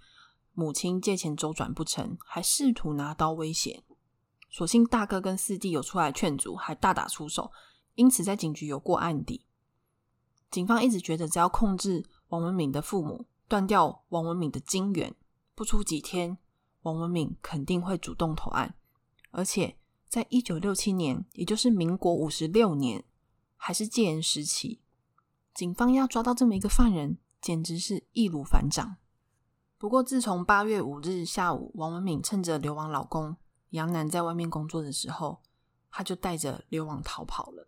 [0.53, 3.83] 母亲借钱周转不成，还试图拿刀威胁。
[4.49, 7.51] 所幸大哥跟四弟有出来劝阻，还大打出手，
[7.97, 9.45] 因此在警局有过案底。
[10.49, 15.13] 警方一直觉得，只要控制王文敏的父母，断掉王文敏的金源，
[15.53, 16.37] 不出几天。
[16.83, 18.75] 王文敏肯定会主动投案，
[19.31, 23.03] 而且在一九六七年，也就是民国五十六年，
[23.57, 24.79] 还是戒严时期，
[25.53, 28.95] 警方要抓到这么一个犯人，简直是易如反掌。
[29.77, 33.35] 不过，自从八月五日下午，王文敏趁着流亡老公
[33.71, 35.41] 杨楠在外面工作的时候，
[35.91, 37.67] 他就带着流亡逃跑了。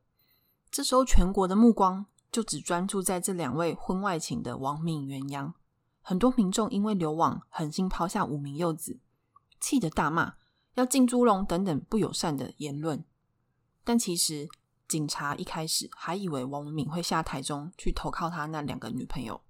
[0.71, 5.53] 这时候，全国的目光就只专注在这两位婚外情的亡命鸳鸯。
[6.01, 8.99] 很多民众因为流亡，狠心抛下五名幼子。
[9.60, 10.36] 气得大骂
[10.75, 13.03] 要进猪笼等等不友善的言论，
[13.84, 14.47] 但其实
[14.88, 19.41] 警察一开始还以为王文敏会下台中去投靠他那两个女朋友，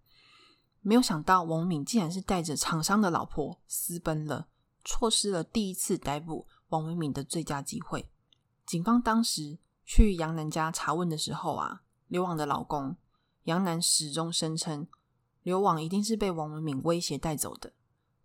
[0.81, 4.47] 没有想到王敏竟然是带着厂商的老婆私奔了，
[4.83, 8.09] 错失了第一次逮捕王文敏的最佳机会。
[8.65, 9.59] 警方当时
[9.91, 12.95] 去杨楠家查问的时候啊，刘网的老公
[13.45, 14.87] 杨楠始终声称
[15.41, 17.73] 刘网一定是被王文敏威胁带走的，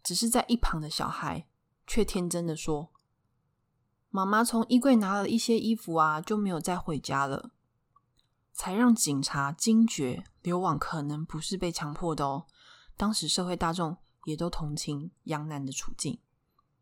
[0.03, 1.47] 只是在一旁的小孩。
[1.87, 2.91] 却天真的说
[4.11, 7.51] ：“妈妈从衣柜拿了一些衣服啊，就没有再回家了。”
[8.53, 12.45] 才让警察惊觉刘网可能不是被强迫的哦。
[12.95, 16.21] 当时社会大众也都同情杨楠的处境。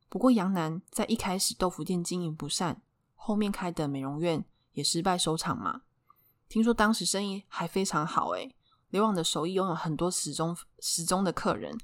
[0.09, 2.83] 不过杨楠在一开始豆腐店经营不善，
[3.15, 5.83] 后面开的美容院也失败收场嘛。
[6.49, 8.55] 听说当时生意还非常好诶，
[8.91, 11.77] 刘网的手艺拥有很多时钟时钟的客人。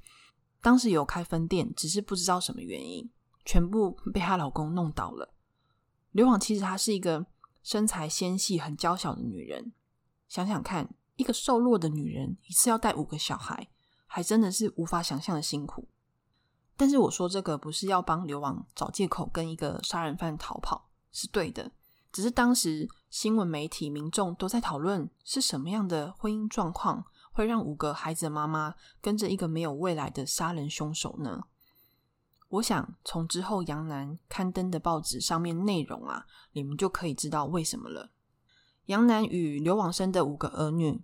[0.61, 3.09] 当时有开分店，只是不知道什么原因，
[3.45, 5.33] 全部被她老公弄倒了。
[6.11, 7.25] 刘网其实她是一个
[7.63, 9.71] 身材纤细、很娇小的女人。
[10.27, 13.69] 想想看，一个瘦弱的女人一次要带五个小孩，
[14.05, 15.87] 还真的是无法想象的辛苦。
[16.75, 21.71] 但是我说这个不是要帮刘网找借口跟一个杀人犯逃跑，是对的。
[22.11, 27.05] 只是当时新闻媒体、民众都在讨论是什么样的婚姻状况。
[27.31, 31.43] 会让五个孩子的妈妈跟着一个没有未来的杀人凶手呢？
[32.49, 38.11] 我想从之后杨楠刊登的报纸上面内容啊，你们就可以知道为什么了。
[38.87, 41.01] 杨楠与刘往生的五个儿女，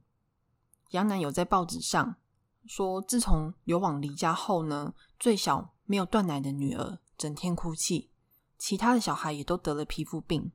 [0.90, 2.18] 杨楠有在报纸上
[2.66, 8.10] 说，自从刘往离家后呢，最小没有断奶的女儿整天哭泣，
[8.58, 10.52] 其他的小孩也都得了皮肤病，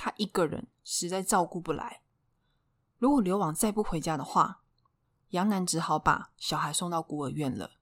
[0.00, 2.02] 他一个人实在照顾不来。
[2.98, 4.60] 如果刘往再不回家的话，
[5.30, 7.72] 杨楠只好把小孩送到孤儿院了。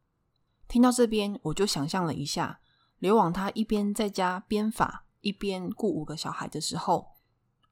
[0.66, 2.61] 听到这边，我就想象了一下，
[2.98, 7.16] 刘网他一边在家编法，一一边顾五个小孩的时候，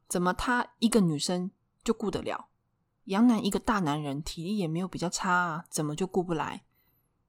[0.06, 1.50] 怎么他一个女生
[1.82, 2.50] 就顾得了？
[3.04, 6.66] 杨楠一个大男人，体力也没有比较差啊，怎么就顾不来？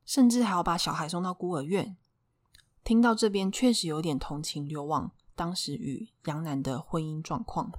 [0.04, 1.96] 甚至还要把小孩送到孤儿院。
[2.84, 7.72] 听到这边，确实有点同情刘旺当时与杨楠的婚姻状况。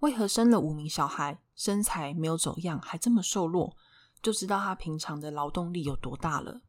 [0.00, 3.76] 为何生了五名小孩，身材没有走样，还这么瘦弱？
[4.22, 6.62] 就知道他平常的劳动力有多大了。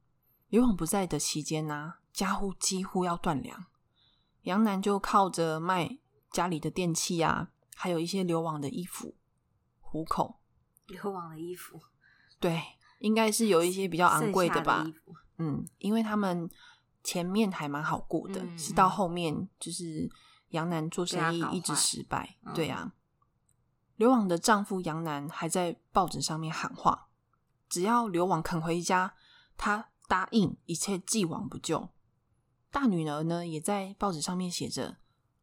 [0.47, 3.65] 刘往不在的期间呢，家户几乎要断粮，
[4.43, 5.97] 杨楠就靠着卖
[6.31, 9.15] 家里的电器啊，还有一些流网的衣服
[9.79, 10.39] 糊口。
[10.87, 11.81] 流网的衣服，
[12.39, 12.61] 对，
[12.99, 14.85] 应该是有一些比较昂贵的吧
[15.37, 16.49] 嗯，因为他们
[17.05, 20.09] 前面还蛮好过的，嗯是到后面就是
[20.49, 22.37] 杨楠做生意一直失败。
[22.43, 22.91] 嗯对啊，
[23.95, 27.07] 刘网的丈夫杨楠还在报纸上面喊话，
[27.69, 29.13] 只要刘网肯回家，
[29.55, 31.89] 他答应一切既往不咎。
[32.71, 34.97] 大女儿呢，也在报纸上面写着：“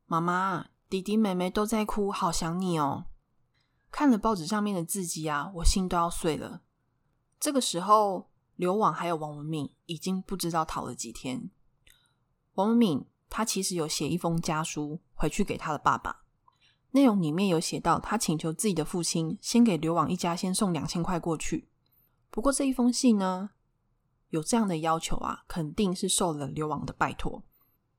[0.05, 3.07] 妈妈，弟弟妹妹都在哭，好想你哦。”
[3.91, 6.63] 看了报纸上面的字迹啊，我心都要碎了。
[7.39, 8.31] 这个时候，
[8.63, 11.51] 刘网还有王文敏已经不知道逃了几天。
[12.55, 16.23] 王文敏他其实有写一封家书回去给他的爸爸，
[16.93, 21.69] 内容里面有写到他请求自己的父亲先给刘网一家先送两千块过去。
[22.31, 23.51] 不过这一封信呢，
[24.29, 27.43] 有这样的要求啊，肯定是受了刘网的拜托，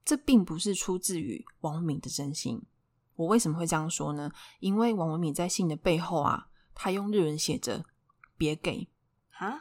[0.05, 2.63] 这并不是出自于王文敏的真心。
[3.15, 4.31] 我为什么会这样说呢？
[4.61, 7.83] 因为王文敏在信的背后啊，他用日文写着
[8.37, 8.87] “别给
[9.39, 9.59] 啊，”，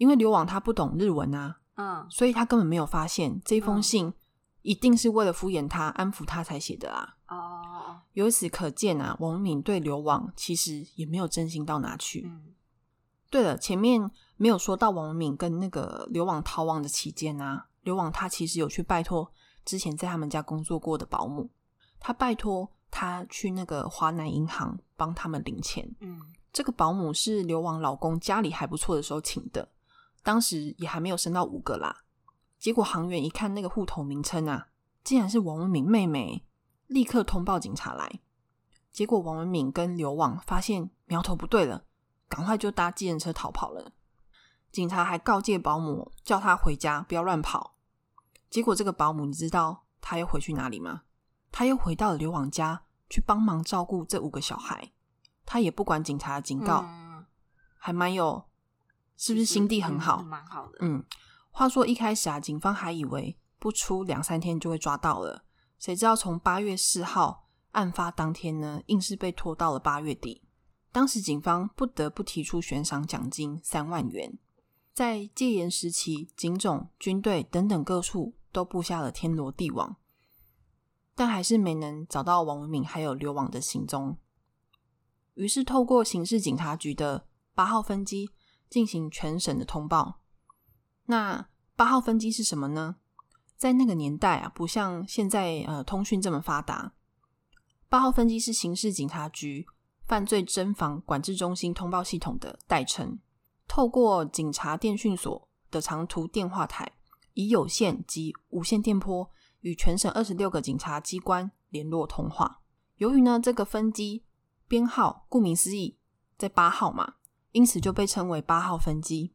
[0.00, 4.14] 因为刘网他不懂日文啊，嗯，所以他根本没有发现这封嗯信
[4.62, 7.16] 一定是为了敷衍他、安抚他才写的啊。
[7.28, 12.24] 哦哦，由此可见啊，王敏对刘网其实也没有真心到哪去。
[12.26, 12.54] 嗯
[13.28, 19.30] 对了，前面没有说到王敏跟那个刘网逃亡的期间啊，刘网他其实有去拜托
[19.66, 21.50] 之前在他们家工作过的保姆，
[22.00, 25.94] 他拜托他去那个华南银行帮他们领钱。
[26.00, 29.68] 嗯这个保姆是刘王老公家里还不错的时候请的，
[30.22, 32.04] 当时也还没有升到五个啦。
[32.58, 34.68] 结果行员一看那个户头名称啊，
[35.02, 36.44] 竟然是王文敏妹妹，
[36.86, 38.20] 立刻通报警察来。
[38.92, 41.84] 结果王文敏跟刘旺发现苗头不对了，
[42.28, 43.92] 赶快就搭计程车逃跑了。
[44.70, 47.76] 警察还告诫保姆，叫他回家不要乱跑。
[48.50, 51.02] 结果这个保姆，你知道他又回去哪里吗？
[51.52, 54.92] 他又回到了刘旺家去帮忙照顾这五个小孩。
[55.46, 57.24] 他也不管警察的警告，嗯
[57.78, 58.44] 还蛮有，
[59.20, 60.24] 是不是心地很好嗯？
[60.24, 61.04] 蛮好的，嗯，
[61.50, 65.44] 话说一开始啊，警方还以为不出两三天就会抓到了，
[65.78, 70.40] 谁知道从八月四号案发当天呢，硬是被拖到了八月底。
[70.90, 74.38] 当时警方不得不提出悬赏奖金三万元，
[74.94, 79.96] 在戒严时期，警种、军队等等各处都布下了天罗地网，
[81.14, 84.16] 但还是没能找到王文敏还有流亡的行踪。
[85.34, 88.30] 于是，透过刑事警察局的八号分机
[88.70, 90.20] 进行全省的通报。
[91.06, 92.96] 那八号分机是什么呢？
[93.56, 96.94] 在那个年代啊，不像现在呃通讯这么发达。
[97.90, 99.66] 八号分机是刑事警察局
[100.06, 103.18] 犯罪侦防管制中心通报系统的代称，
[103.66, 106.90] 透过警察电讯所的长途电话台，
[107.34, 109.28] 以有线及无线电波
[109.60, 112.62] 与全省二十六个警察机关联络通话。
[112.96, 114.24] 由于呢这个分机
[114.68, 115.98] 编号顾名思义
[116.38, 117.14] 在八号嘛，
[117.52, 119.32] 因此就被称为八号分机，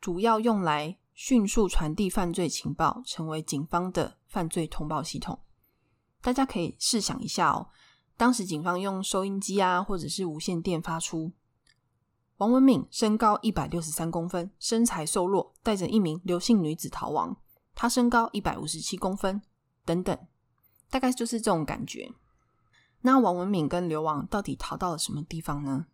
[0.00, 5.40] 主要用来迅速传递犯罪情报，成为警方的犯罪通报系统。
[6.20, 7.68] 大家可以试想一下哦，
[8.16, 11.32] 当时警方用收音机啊，或者是无线电发出
[12.36, 17.36] 王文敏身高一百六十三公分，身材瘦弱，带着一名刘姓女子逃亡。
[17.74, 19.40] 她身高一百五十七公分，
[19.84, 20.18] 等等，
[20.90, 22.12] 大概就是这种感觉。
[23.02, 25.86] 那王文敏跟刘王到底逃到了什么地方呢？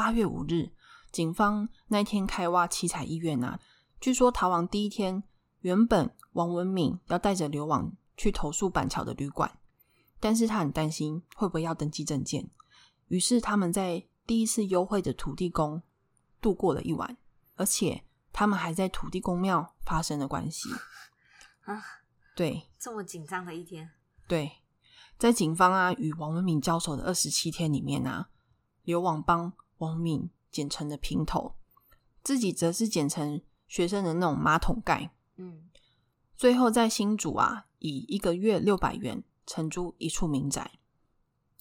[0.00, 0.70] 八月五日，
[1.12, 3.60] 警方那天开挖七彩医院啊，
[4.00, 5.22] 据说逃亡第一天，
[5.60, 9.58] 原本王文敏要带着刘往去投诉板桥的旅馆，
[10.18, 12.48] 但是他很担心会不会要登记证件，
[13.08, 15.82] 于是他们在第一次幽会的土地公
[16.40, 17.18] 度过了一晚，
[17.56, 20.70] 而且他们还在土地公庙发生了关系。
[21.66, 21.84] 啊，
[22.34, 23.90] 对这么紧张的一天，
[24.26, 24.50] 对，
[25.18, 28.30] 在警方啊与王文敏交手的二十七天里面啊，
[28.84, 31.56] 刘网帮王文敏剪成的平头，
[32.22, 35.12] 自己则是剪成学生的那种马桶盖。
[35.36, 35.64] 嗯
[36.36, 40.78] 最后在新竹啊，以一个月六百元承租一处民宅，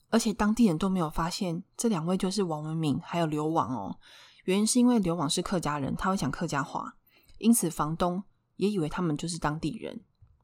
[0.10, 4.00] 而且当地人都没有发现这两位就是王文敏还有刘网哦。
[4.46, 6.96] 原因是因为刘网是客家人，他会讲客家话，
[7.40, 8.24] 因此房东
[8.56, 10.02] 也以为他们就是当地人。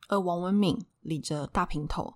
[0.07, 2.15] 而王文敏理着大平头。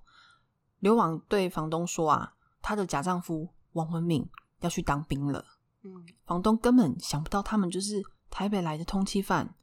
[0.79, 5.45] 刘网对房东说：“啊，她的假丈夫王文敏要去当兵了。”
[5.83, 9.55] 嗯，房东根本想不到他们就是台北来的通缉犯。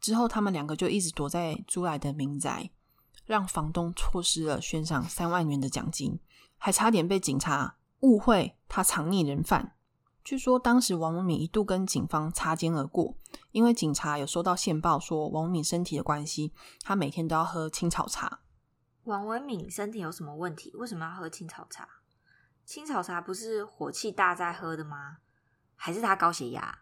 [0.00, 2.70] 之后，他们两个就一直躲在租来的民宅，
[3.24, 6.20] 让房东错失了悬赏三万元的奖金，
[6.58, 9.74] 还差点被警察误会他藏匿人犯。
[10.22, 13.16] 据说当时王文敏一度跟警方擦肩而过，
[13.52, 16.52] 因为警察有收到线报说王文敏身体的关系，
[16.82, 18.40] 他每天都要喝青草茶。
[19.04, 20.70] 王文敏身体有什么问题？
[20.76, 21.88] 为什么要喝青草茶？
[22.64, 25.18] 青草茶不是火气大在喝的吗？
[25.76, 26.80] 还是他高血压？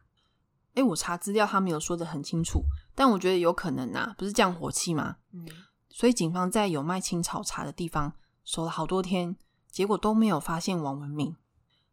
[0.74, 2.62] 哎，我查资料，他没有说的很清楚，
[2.94, 5.16] 但我觉得有可能啊，不是降火气吗？
[5.32, 5.46] 嗯，
[5.90, 8.14] 所以警方在有卖青草茶的地方
[8.44, 9.36] 守了好多天，
[9.70, 11.36] 结果都没有发现王文敏。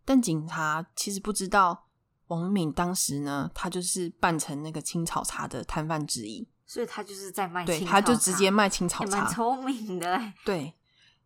[0.06, 1.88] 但警察其实不知道
[2.28, 9.34] 王文敏当时呢，他就是扮成那个青草茶的摊贩之一，所以他就是在卖对，青草他就直接卖青草茶蛮茶。
[9.34, 10.34] 聪明的欸。
[10.46, 10.74] 对，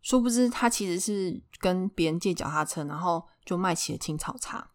[0.03, 4.71] 殊不知他其实是跟别人借脚踏车，然后就卖起了青草茶。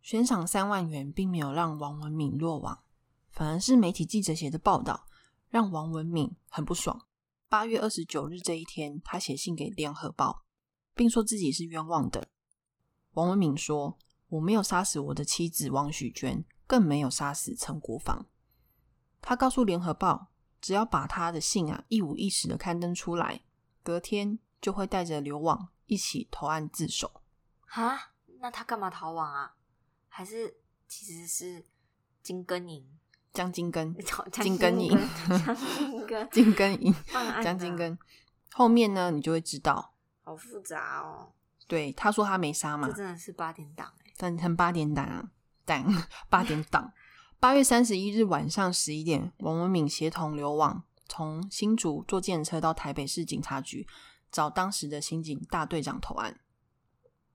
[0.00, 2.82] 悬赏三万元，并没有让王文敏落网，
[3.30, 5.06] 反而是媒体记者写的报道
[5.50, 7.06] 让王文敏很不爽。
[7.48, 10.30] 八月二十九日这一天，他写信给《联合报》，
[10.94, 12.28] 并说自己是冤枉的。
[13.12, 18.26] 王文敏说：“我没有杀死我的妻子王许娟，更没有杀死陈国芳。”
[19.20, 20.30] 他告诉《联合报》，
[20.62, 23.42] 只要把他的信啊一五一十的刊登出来，
[23.82, 27.22] 隔天就会带着刘网一起投案自首。
[27.60, 29.54] 哈，那他干嘛逃亡啊？
[30.08, 30.56] 还是
[30.88, 31.64] 其实是
[32.22, 32.86] 金根营？
[33.32, 36.94] 江金根，金金根营江金根 金根营，
[37.44, 37.98] 江金根。
[38.52, 39.92] 后面呢，你就会知道，
[40.22, 41.32] 好复杂哦。
[41.66, 44.12] 对他说他没杀嘛这，真的是八点档哎。
[44.16, 45.30] 但很八点档啊，
[45.66, 45.84] 档
[46.30, 46.90] 八点档。
[47.38, 53.86] 八月三十一日晚上十一点，王文敏协同刘网从新竹坐电车到台北市警察局
[54.30, 56.40] 找当时的刑警大队长投案。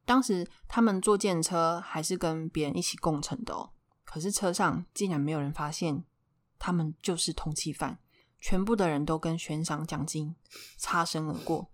[0.03, 3.71] 当时他们坐电车还是跟别人一起共乘的哦，
[4.03, 6.03] 可是车上竟然没有人发现
[6.57, 7.99] 他们就是通缉犯，
[8.39, 10.35] 全部的人都跟悬赏奖金
[10.77, 11.69] 擦身而过。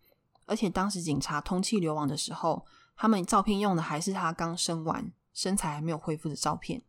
[0.46, 6.82] 而且当时警察通缉流亡的时候，他们照片用的还是他刚生完、身材还没有恢复的照片，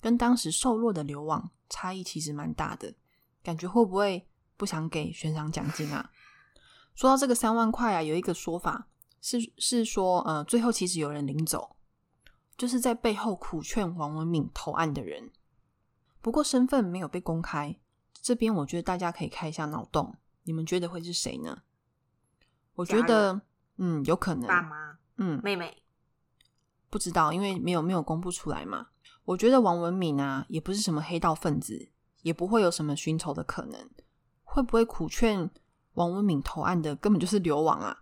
[0.00, 2.94] 跟当时瘦弱的流亡差异其实蛮大的。
[3.42, 6.10] 感觉会不会不想给悬赏奖金啊？
[6.96, 8.88] 说到这个三万块啊，有一个说法
[9.20, 11.76] 是是说，呃，最后其实有人领走，
[12.56, 15.30] 就是在背后苦劝王文敏投案的人。
[16.22, 17.78] 不过身份没有被公开，
[18.22, 21.62] 这边我觉得大家可以开一下脑洞，你们觉得会是谁呢？
[22.74, 23.42] 我觉得，
[23.76, 25.82] 嗯，有可能，爸妈、嗯，妹妹，
[26.88, 28.88] 不知道，因为没有没有公布出来嘛。
[29.26, 31.90] 我觉得王文敏啊，也不是什么黑道分子，
[32.22, 33.90] 也不会有什么寻仇的可能。
[34.44, 35.50] 会不会苦劝
[35.96, 37.94] 王文敏投案的根本就是流亡啊？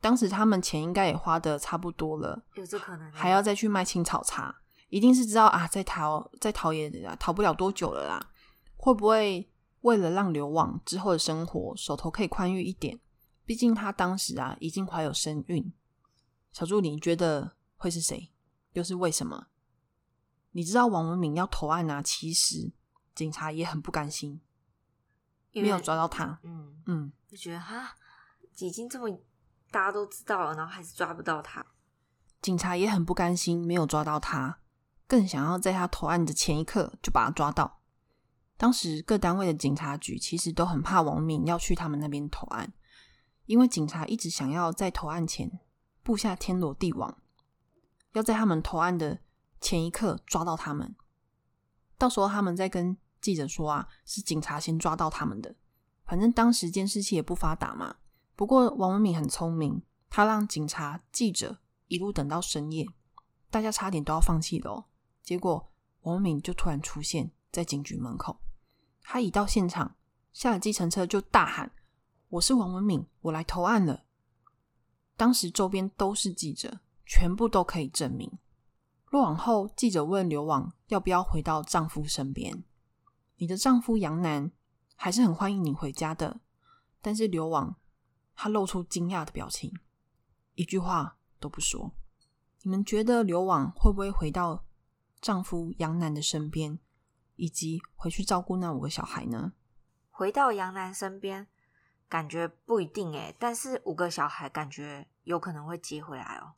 [0.00, 3.16] 当时他们钱应该也花的差不多了，有这可能欸？
[3.16, 8.30] 还要再去卖青草茶，一定是知道啊，在逃在逃也逃不了多久了啦。
[8.76, 9.48] 会不会
[9.82, 12.98] 为了让流亡之后的生活手头可以宽裕一点？
[13.44, 15.72] 毕竟他当时啊已经怀有身孕。
[16.52, 18.32] 小助理，你觉得会是谁？
[18.72, 19.48] 又是为什么？
[20.52, 22.72] 你知道王文敏要投案啊，其实
[23.14, 24.40] 警察也很不甘心，
[25.52, 26.40] 没有抓到他。
[26.42, 27.94] 嗯，嗯，就觉得哈，
[28.58, 29.08] 已经这么
[29.70, 31.64] 大家都知道了，然后还是抓不到他。
[32.42, 34.58] 警察也很不甘心，没有抓到他，
[35.06, 37.78] 更想要在他投案的前一刻就把他抓到。
[38.56, 42.72] 当时各单位的警察局其实都很怕王敏要去他们那边投案，
[43.46, 45.60] 因为警察一直想要在投案前
[46.02, 47.16] 布下天罗地网，
[48.12, 49.20] 要在他们投案的
[49.60, 50.96] 前一刻抓到他们。
[51.96, 55.54] 到时候他们再跟记者说啊，是警察先抓到他们的。
[56.10, 57.94] 反正当时监视器也不发达嘛。
[58.34, 62.84] 不过王文敏很聪明，他让警察、记者一路等到深夜，
[63.48, 64.86] 大家差点都要放弃了哦。
[65.22, 65.70] 结果
[66.00, 68.40] 王文敏就突然出现在警局门口，
[69.02, 69.94] 他一到现场，
[70.32, 71.70] 下了计程车就大喊
[72.30, 74.02] ：“我是王文敏，我来投案了。”
[75.16, 78.28] 当时周边都是记者，全部都可以证明。
[79.10, 82.64] 落网后，记者问刘网要不要回到丈夫身边。
[83.36, 84.50] 你的丈夫杨楠
[85.02, 86.42] 还是很欢迎你回家的，
[87.00, 87.74] 但是刘网
[88.34, 89.72] 他露出惊讶的表情，
[90.56, 91.94] 一句话都不说。
[92.60, 94.66] 你们觉得刘网会不会回到
[95.18, 96.78] 丈夫杨楠的身边，
[97.36, 99.54] 以及回去照顾那五个小孩呢？
[100.10, 101.46] 回到杨楠身边，
[102.06, 106.52] 感觉不一定诶，但是五个小孩感觉有可能会接回来哦。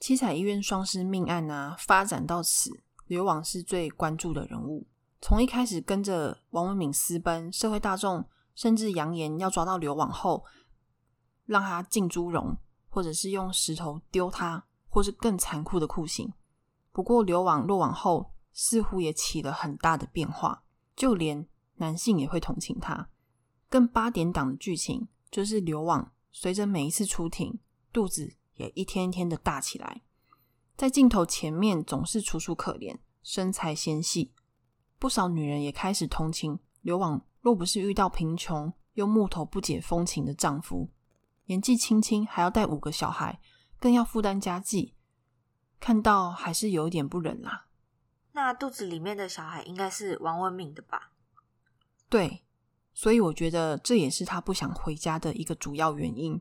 [0.00, 4.86] 七彩医院双尸命案啊，发展到此，刘网是最关注的人物。
[5.20, 10.44] 从一开始跟着王文敏私奔，社会大众甚至扬言要抓到刘网后，
[11.44, 12.56] 让他进猪笼，
[12.88, 16.32] 或者是用石头丢他，或是更残酷的酷刑。
[16.92, 20.62] 不过刘网落网后，似乎也起了很大的变化，
[20.94, 21.46] 就连
[21.76, 23.08] 男性也会同情他。
[23.68, 27.58] 更八点档的剧情就是刘网随着每一次出庭，
[27.92, 30.02] 肚子也一天一天的大起来，
[30.76, 34.32] 在镜头前面总是楚楚可怜，身材纤细。
[34.98, 40.90] 不少女人也开始同情刘往，若不是遇到贫穷又木头不解风情的丈夫，
[41.44, 43.40] 年纪轻轻还要带五个小孩，
[43.78, 44.94] 更要负担家计，
[45.78, 47.66] 看到还是有一点不忍啦。
[48.32, 51.12] 那肚子里面的小孩应该是王文敏的吧？
[52.08, 52.44] 对，
[52.92, 56.40] 所以我觉得这也是他不想回家的一个主要原因。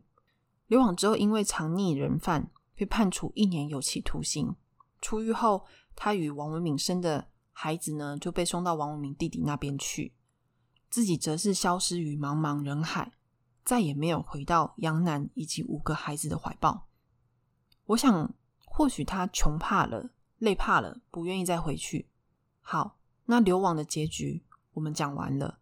[0.66, 4.55] 刘往之后因为藏匿人犯，被判处一年有期徒刑。
[4.99, 7.28] 出狱后，他与王文敏生的。
[7.60, 10.14] 孩子呢就被送到王文明弟弟那边去，
[10.91, 13.14] 自己则是消失于茫茫人海，
[13.66, 16.88] 再也没有回到杨楠以及五个孩子的怀抱。
[17.88, 18.32] 我想，
[18.64, 22.08] 或许他穷怕了，累怕了，不愿意再回去。
[22.62, 24.43] 好，那流亡的结局
[24.74, 25.58] 我们讲完了，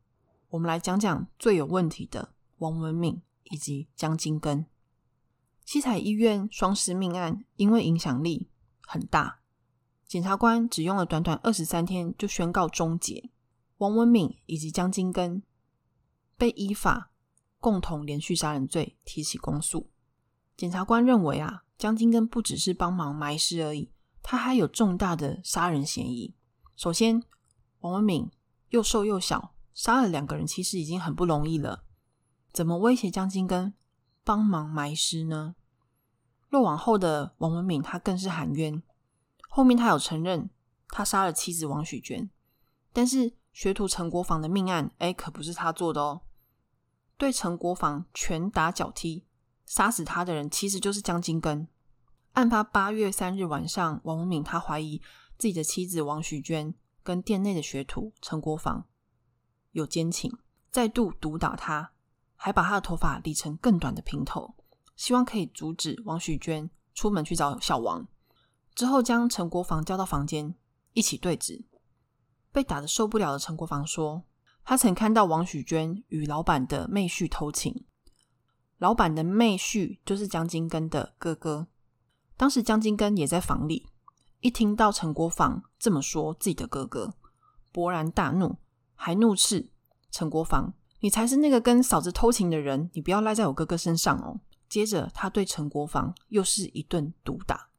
[0.50, 4.66] 我们来讲讲最有问题的王文敏以及江金根。
[5.64, 8.50] 七彩医院双尸命案，因为影响力
[8.82, 9.39] 很大。
[10.08, 13.32] 检察官只用了短短二十三天就宣告终结，
[13.78, 15.41] 王文敏以及江金根
[16.38, 17.12] 被依法
[17.60, 19.89] 共同连续杀人罪提起公诉。
[20.56, 23.91] 检察官认为啊，江金根不只是帮忙埋尸而已，
[24.22, 26.36] 他还有重大的杀人嫌疑。
[26.76, 27.24] 首先，
[27.80, 28.30] 王文敏
[28.70, 31.84] 又瘦又小，杀了两个人其实已经很不容易了，
[32.53, 33.74] 怎么威胁江金根
[34.24, 35.56] 帮忙埋尸呢？
[36.49, 38.84] 落网后的王文敏，他更是喊冤。
[39.56, 40.49] 后面他有承认
[40.89, 42.30] 他杀了妻子王许娟，
[42.91, 46.24] 但是学徒陈国防的命案，哎，可不是他做的哦。
[47.16, 49.24] 对陈国防拳打脚踢，
[49.66, 51.70] 杀死他的人其实就是江金根。
[52.34, 55.01] 案发八月三日晚上，王文敏他怀疑
[55.38, 58.84] 自己的妻子王许娟跟店内的学徒陈国防
[59.72, 60.38] 有奸情，
[60.70, 61.93] 再度毒打他，
[62.36, 64.53] 还把他的头发理成更短的平头，
[64.97, 68.06] 希望可以阻止王许娟出门去找小王。
[68.76, 70.53] 之后将陈国防叫到房间
[70.91, 71.63] 一起对质，
[72.51, 74.23] 被打的受不了的陈国防说，
[74.65, 77.86] 他曾看到王许娟与老板的妹婿偷情，
[78.78, 81.67] 老板的妹婿就是江金根的哥哥。
[82.36, 83.88] 当时江金根也在房里，
[84.41, 87.13] 一听到陈国防这么说自己的哥哥，
[87.71, 88.57] 勃然大怒，
[88.93, 89.71] 还怒斥
[90.11, 97.69] 陈国防：“你才是那个跟嫂子偷情的人，你不要赖在我哥哥身上哦。”接着他对陈国防又是一顿毒打。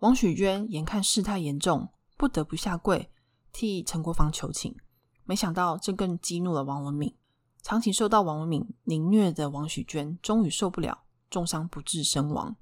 [0.00, 3.10] 王许娟眼看事态严重，不得不下跪
[3.52, 4.76] 替陈国芳求情。
[5.24, 7.14] 没想到这更激怒了王文敏。
[7.62, 12.56] 长期受到王文敏凌虐的王许娟，终于受不了，重伤不治身亡。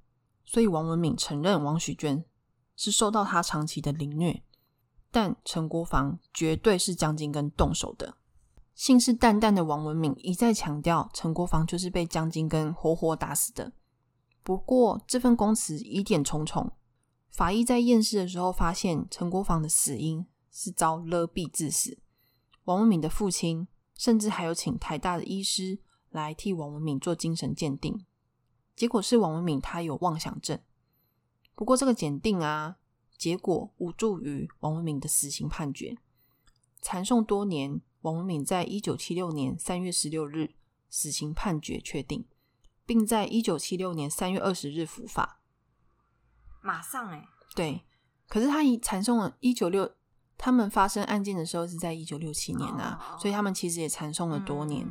[0.46, 2.24] 所以王文敏承认王许娟
[2.74, 4.42] 是受到他长期的凌虐，
[5.10, 8.16] 但陈国芳绝对是江金根动手的。
[8.74, 13.72] 信誓旦旦的王文敏一再强调，陈国芳就是被江金根活活打死的。
[14.42, 16.72] 不过这份供词疑点重重。
[17.36, 21.98] 法医在验尸的时候发现，陈国防的死因是遭勒毙致死。
[22.64, 25.78] 王文敏的父亲甚至还有请台大的医师
[26.08, 28.06] 来替王文敏做精神鉴定，
[28.74, 30.58] 结果是王文敏他有妄想症。
[31.54, 32.78] 不过这个检定啊，
[33.18, 35.98] 结果无助于王文敏的死刑判决。
[36.80, 40.54] 缠讼多年，王文敏在一九七六年三月十六日
[40.88, 42.26] 死刑判决确定，
[42.86, 45.42] 并在一九七六年三月二十日伏法。
[46.66, 47.80] 马上哎，对，
[48.28, 49.88] 可是他一缠送了一九六，
[50.36, 54.84] 他们发生案件的时候是在一九六七年啊，所以他们其实也缠送了多年。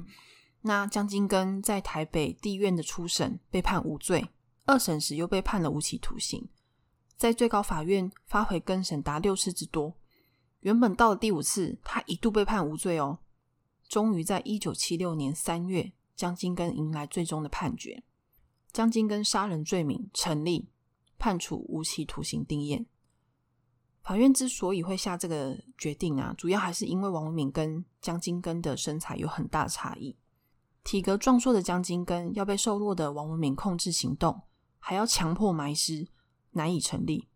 [0.62, 4.30] 那江金根在台北地院的初审被判无罪，
[4.66, 6.48] 二审时又被判了无期徒刑，
[7.18, 9.94] 在最高法院发回更审达六次之多。
[10.62, 13.20] 原本到了第五次，他一度被判无罪哦，
[13.88, 18.02] 终于在一九七六年三月，江金根迎来最终的判决，
[18.72, 20.70] 江金根杀人罪名成立。
[21.26, 22.86] 判处无期徒刑定验。
[24.04, 30.16] 法院之所以会下这个决定啊，主要还是因为王文敏跟江金根的身材有很大差异。
[30.84, 34.44] 体格壮硕的江金根要被瘦弱的王文敏控制行动，
[34.78, 36.08] 还要强迫埋尸，
[36.52, 37.28] 难以成立。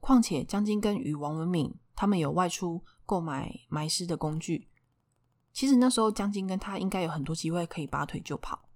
[0.00, 4.68] 况且江金根与王文敏他们有外出购买埋尸的工具，
[5.52, 8.68] 其实那时候江金根他应该有很多机会可以拔腿就跑。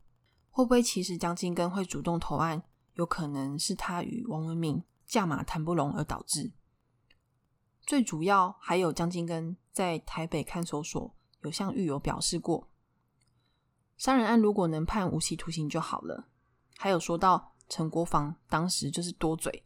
[0.52, 2.62] 会不会其实江金根会主动投案？
[2.95, 6.53] 有可能是他与王文明价码谈不拢而导致。
[7.80, 12.70] 最主要还有江金根在台北看守所有向狱友表示过，
[13.97, 16.28] 杀人案如果能判无期徒刑就好了。
[16.76, 19.64] 还有说到陈国防当时就是多嘴，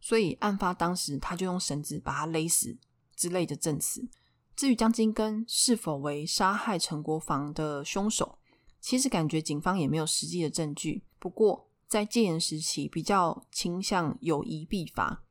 [0.00, 2.76] 所以案发当时他就用绳子把他勒死
[3.14, 4.08] 之类的证词。
[4.56, 8.38] 至于江金根是否为杀害陈国防的凶手，
[8.80, 11.04] 其实感觉警方也没有实际的证据。
[11.18, 15.24] 不过在戒严时期，比较倾向有疑必罚，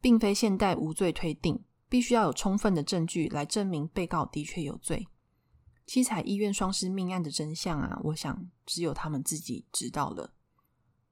[0.00, 5.06] 并非现代无罪推定，必须要有充分的证据来证明被告的确有罪。
[5.86, 10.34] 七彩医院双尸命案的真相啊，我想只有他们自己知道了。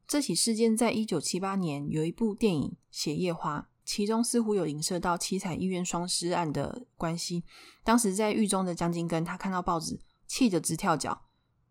[0.06, 7.42] 这起事件在一九七八年有一部电影《血液花》，其中似乎有影射到七彩医院双尸案的关系。
[7.82, 11.22] 当时在狱中的江金根，他看到报纸，气得直跳脚，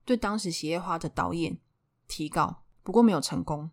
[0.04, 1.58] 对当时《血液花》的导演
[2.08, 3.72] 提告，不过没有成功。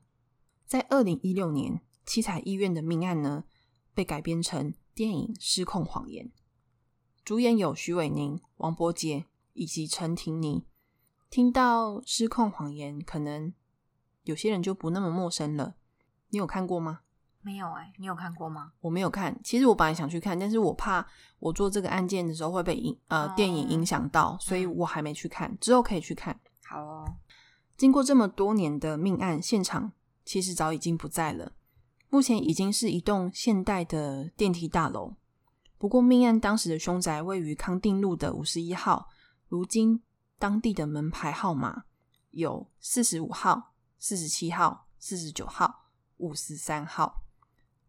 [0.65, 3.45] 在二零一六年，七彩医院的命案呢，
[3.93, 6.27] 被改编成电影《失控谎言》，
[7.23, 10.65] 主演有徐伟宁、王伯杰以及陈婷妮。
[11.29, 13.53] 听到《失控谎言》，可能。
[14.23, 15.75] 有些人就不那么陌生了。
[16.31, 17.01] 你有看过吗？
[17.43, 18.73] 没有哎，你有看过吗？
[18.81, 19.39] 我没有看。
[19.45, 21.07] 其实我本来想去看，但是我怕
[21.39, 25.55] 我做这个案件的时候会被影呃电影影响到，所以我还没去看。
[25.59, 26.41] 之后可以去看。
[26.65, 27.05] 好哦。
[27.77, 29.93] 经过这么多年的命案现场，
[30.25, 31.53] 其实早已经不在了。
[32.09, 35.15] 目前已经是一栋现代的电梯大楼。
[35.79, 39.09] 不过命案当时的凶宅位于康定路的五十一号，
[39.49, 40.03] 如今
[40.39, 41.85] 当地的门牌号码
[42.31, 43.71] 有四十五号。
[44.05, 45.85] 四十七号、四十九号、
[46.17, 47.23] 五十三号，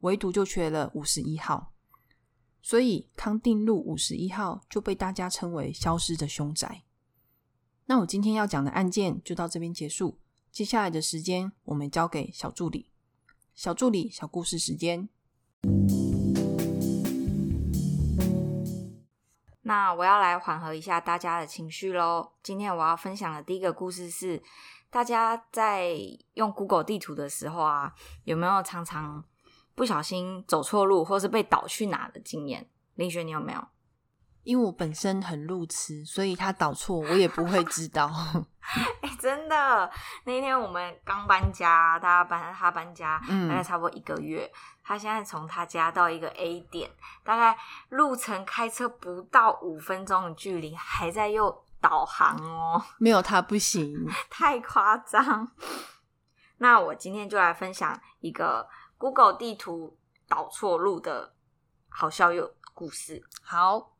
[0.01, 1.73] 唯独就缺了五十一号，
[2.61, 6.82] 所以康定路五十一号就被大家称为消失的凶宅。
[7.85, 10.17] 那我今天要讲的案件就到这边结束，
[10.51, 12.89] 接下来的时间我们交给小助理。
[13.53, 15.09] 小助理，小故事时间。
[19.63, 22.31] 那我要来缓和一下大家的情绪喽。
[22.41, 24.41] 今天我要分享的第一个故事是。
[24.89, 25.97] 大家在
[26.35, 29.25] 用 Google 地图的时候啊，有没有常常
[29.73, 32.69] 不小心走错路，或是被导去哪的经验？
[32.93, 33.67] 林雪，你有没有？
[34.43, 38.11] 因为我本身很路痴，所以他导错我也不会知道。
[39.01, 39.91] 哎，真的，
[40.25, 44.49] 那天我们刚搬家，大家搬他搬家，大概差不多一个月。
[44.83, 46.91] 他现在从他家到一个 A 点，
[47.23, 47.57] 大概
[47.89, 51.63] 路程开车不到五分钟的距离，还在又。
[51.83, 55.51] 导航哦， 没有他不行，太夸张。
[56.59, 58.65] 那我今天就来分享一个
[58.97, 61.33] Google 地图导错路的
[61.89, 63.21] 好笑又故事。
[63.41, 63.92] 好，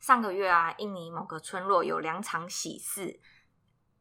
[0.00, 3.20] 上个月啊，印尼某个村落有两场喜事，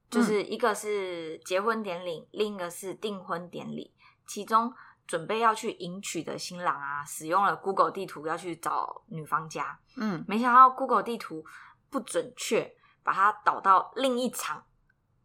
[0.09, 3.93] 就是一个是结婚典礼，另一个是订婚典礼。
[4.25, 4.73] 其中
[5.07, 9.79] 准备要去迎娶的新郎啊，使用了 Google 地图要去找女方家。
[9.97, 11.45] 嗯，没想到 Google 地图
[11.89, 12.75] 不准确。
[13.01, 14.63] 把它导到另一场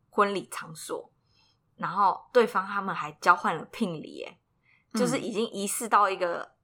[0.09, 1.11] 婚礼场所，
[1.77, 4.39] 然后对方他们还交换了聘礼，耶，
[4.95, 6.55] 就是已经仪式到一个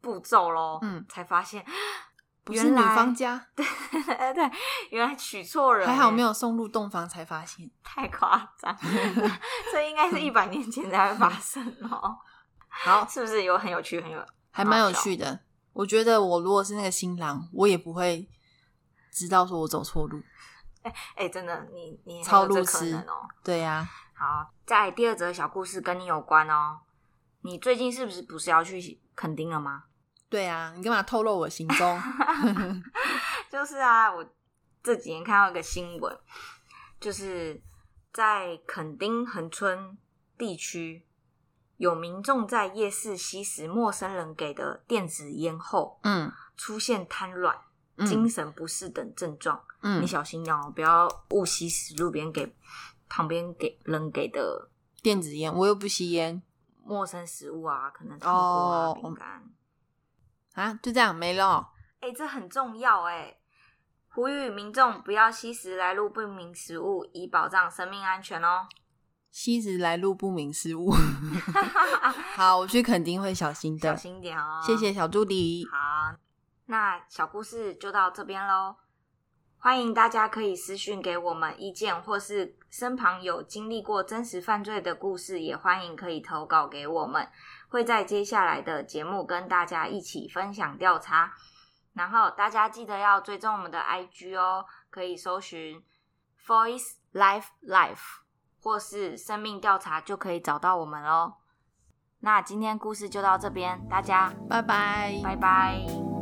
[0.00, 0.80] 步骤喽。
[0.82, 1.64] 嗯，才发现
[2.44, 3.64] 不是女方家， 对
[4.34, 4.50] 对，
[4.90, 8.76] 原来娶错人，还好没有送入洞房才发现， 太夸张，
[9.72, 12.16] 这应该是一百年前才会发生哦。
[12.68, 15.40] 好，是不是有很有趣，很有还蛮有趣的？
[15.72, 18.28] 我觉得我如果是那个新郎，我也不会
[19.10, 20.22] 知道说我走错路。
[20.82, 23.88] 哎哎，真的，你你超路痴哦，对呀。
[24.12, 26.78] 好，在第二则小故事跟你有关哦。
[27.40, 29.84] 你最近是不是不是要去垦丁了吗？
[30.34, 32.02] 对啊，你干嘛透露我行踪？
[33.48, 34.26] 就是啊，我
[34.82, 36.18] 这几年看到一个新闻，
[36.98, 37.62] 就是
[38.12, 39.96] 在垦丁恒村
[40.36, 41.06] 地区，
[41.76, 47.56] 有民众在夜市吸食陌生人给的电子烟后，嗯，出现瘫软。
[48.04, 52.52] 精神不适等症状，嗯，你小心哦，不要误吸食路边给
[53.08, 54.68] 旁边给人给的
[55.00, 56.42] 电子烟，我又不吸烟，
[56.84, 59.44] 陌生食物啊，可能糖果啊、饼干
[60.54, 61.70] 啊，就这样没了。
[62.00, 63.36] 哎，这很重要哎，
[64.08, 68.66] 呼吁民众不要吸食来路不明食物，以保障生命安全哦。
[69.30, 70.92] 吸食来路不明食物，
[72.36, 74.60] 好，我去肯定会小心的，小心点哦。
[74.64, 75.66] 谢谢小助理。
[75.70, 76.16] 好。
[76.66, 78.76] 那小故事就到这边喽，
[79.58, 87.28] 欢迎大家可以私讯给我们意见，或是身旁有经历过真实犯罪的故事，也欢迎可以投稿给我们，
[87.74, 91.32] 会在接下来的节目跟大家一起分享调查。
[91.94, 95.82] 然后大家记得要追踪我们的 IG 哦，可以搜寻
[96.46, 98.20] Voice Life Life
[98.62, 101.34] 或是生命调查就可以找到我们哦。
[102.20, 106.13] 那今天故事就到这边，大家拜拜，拜拜。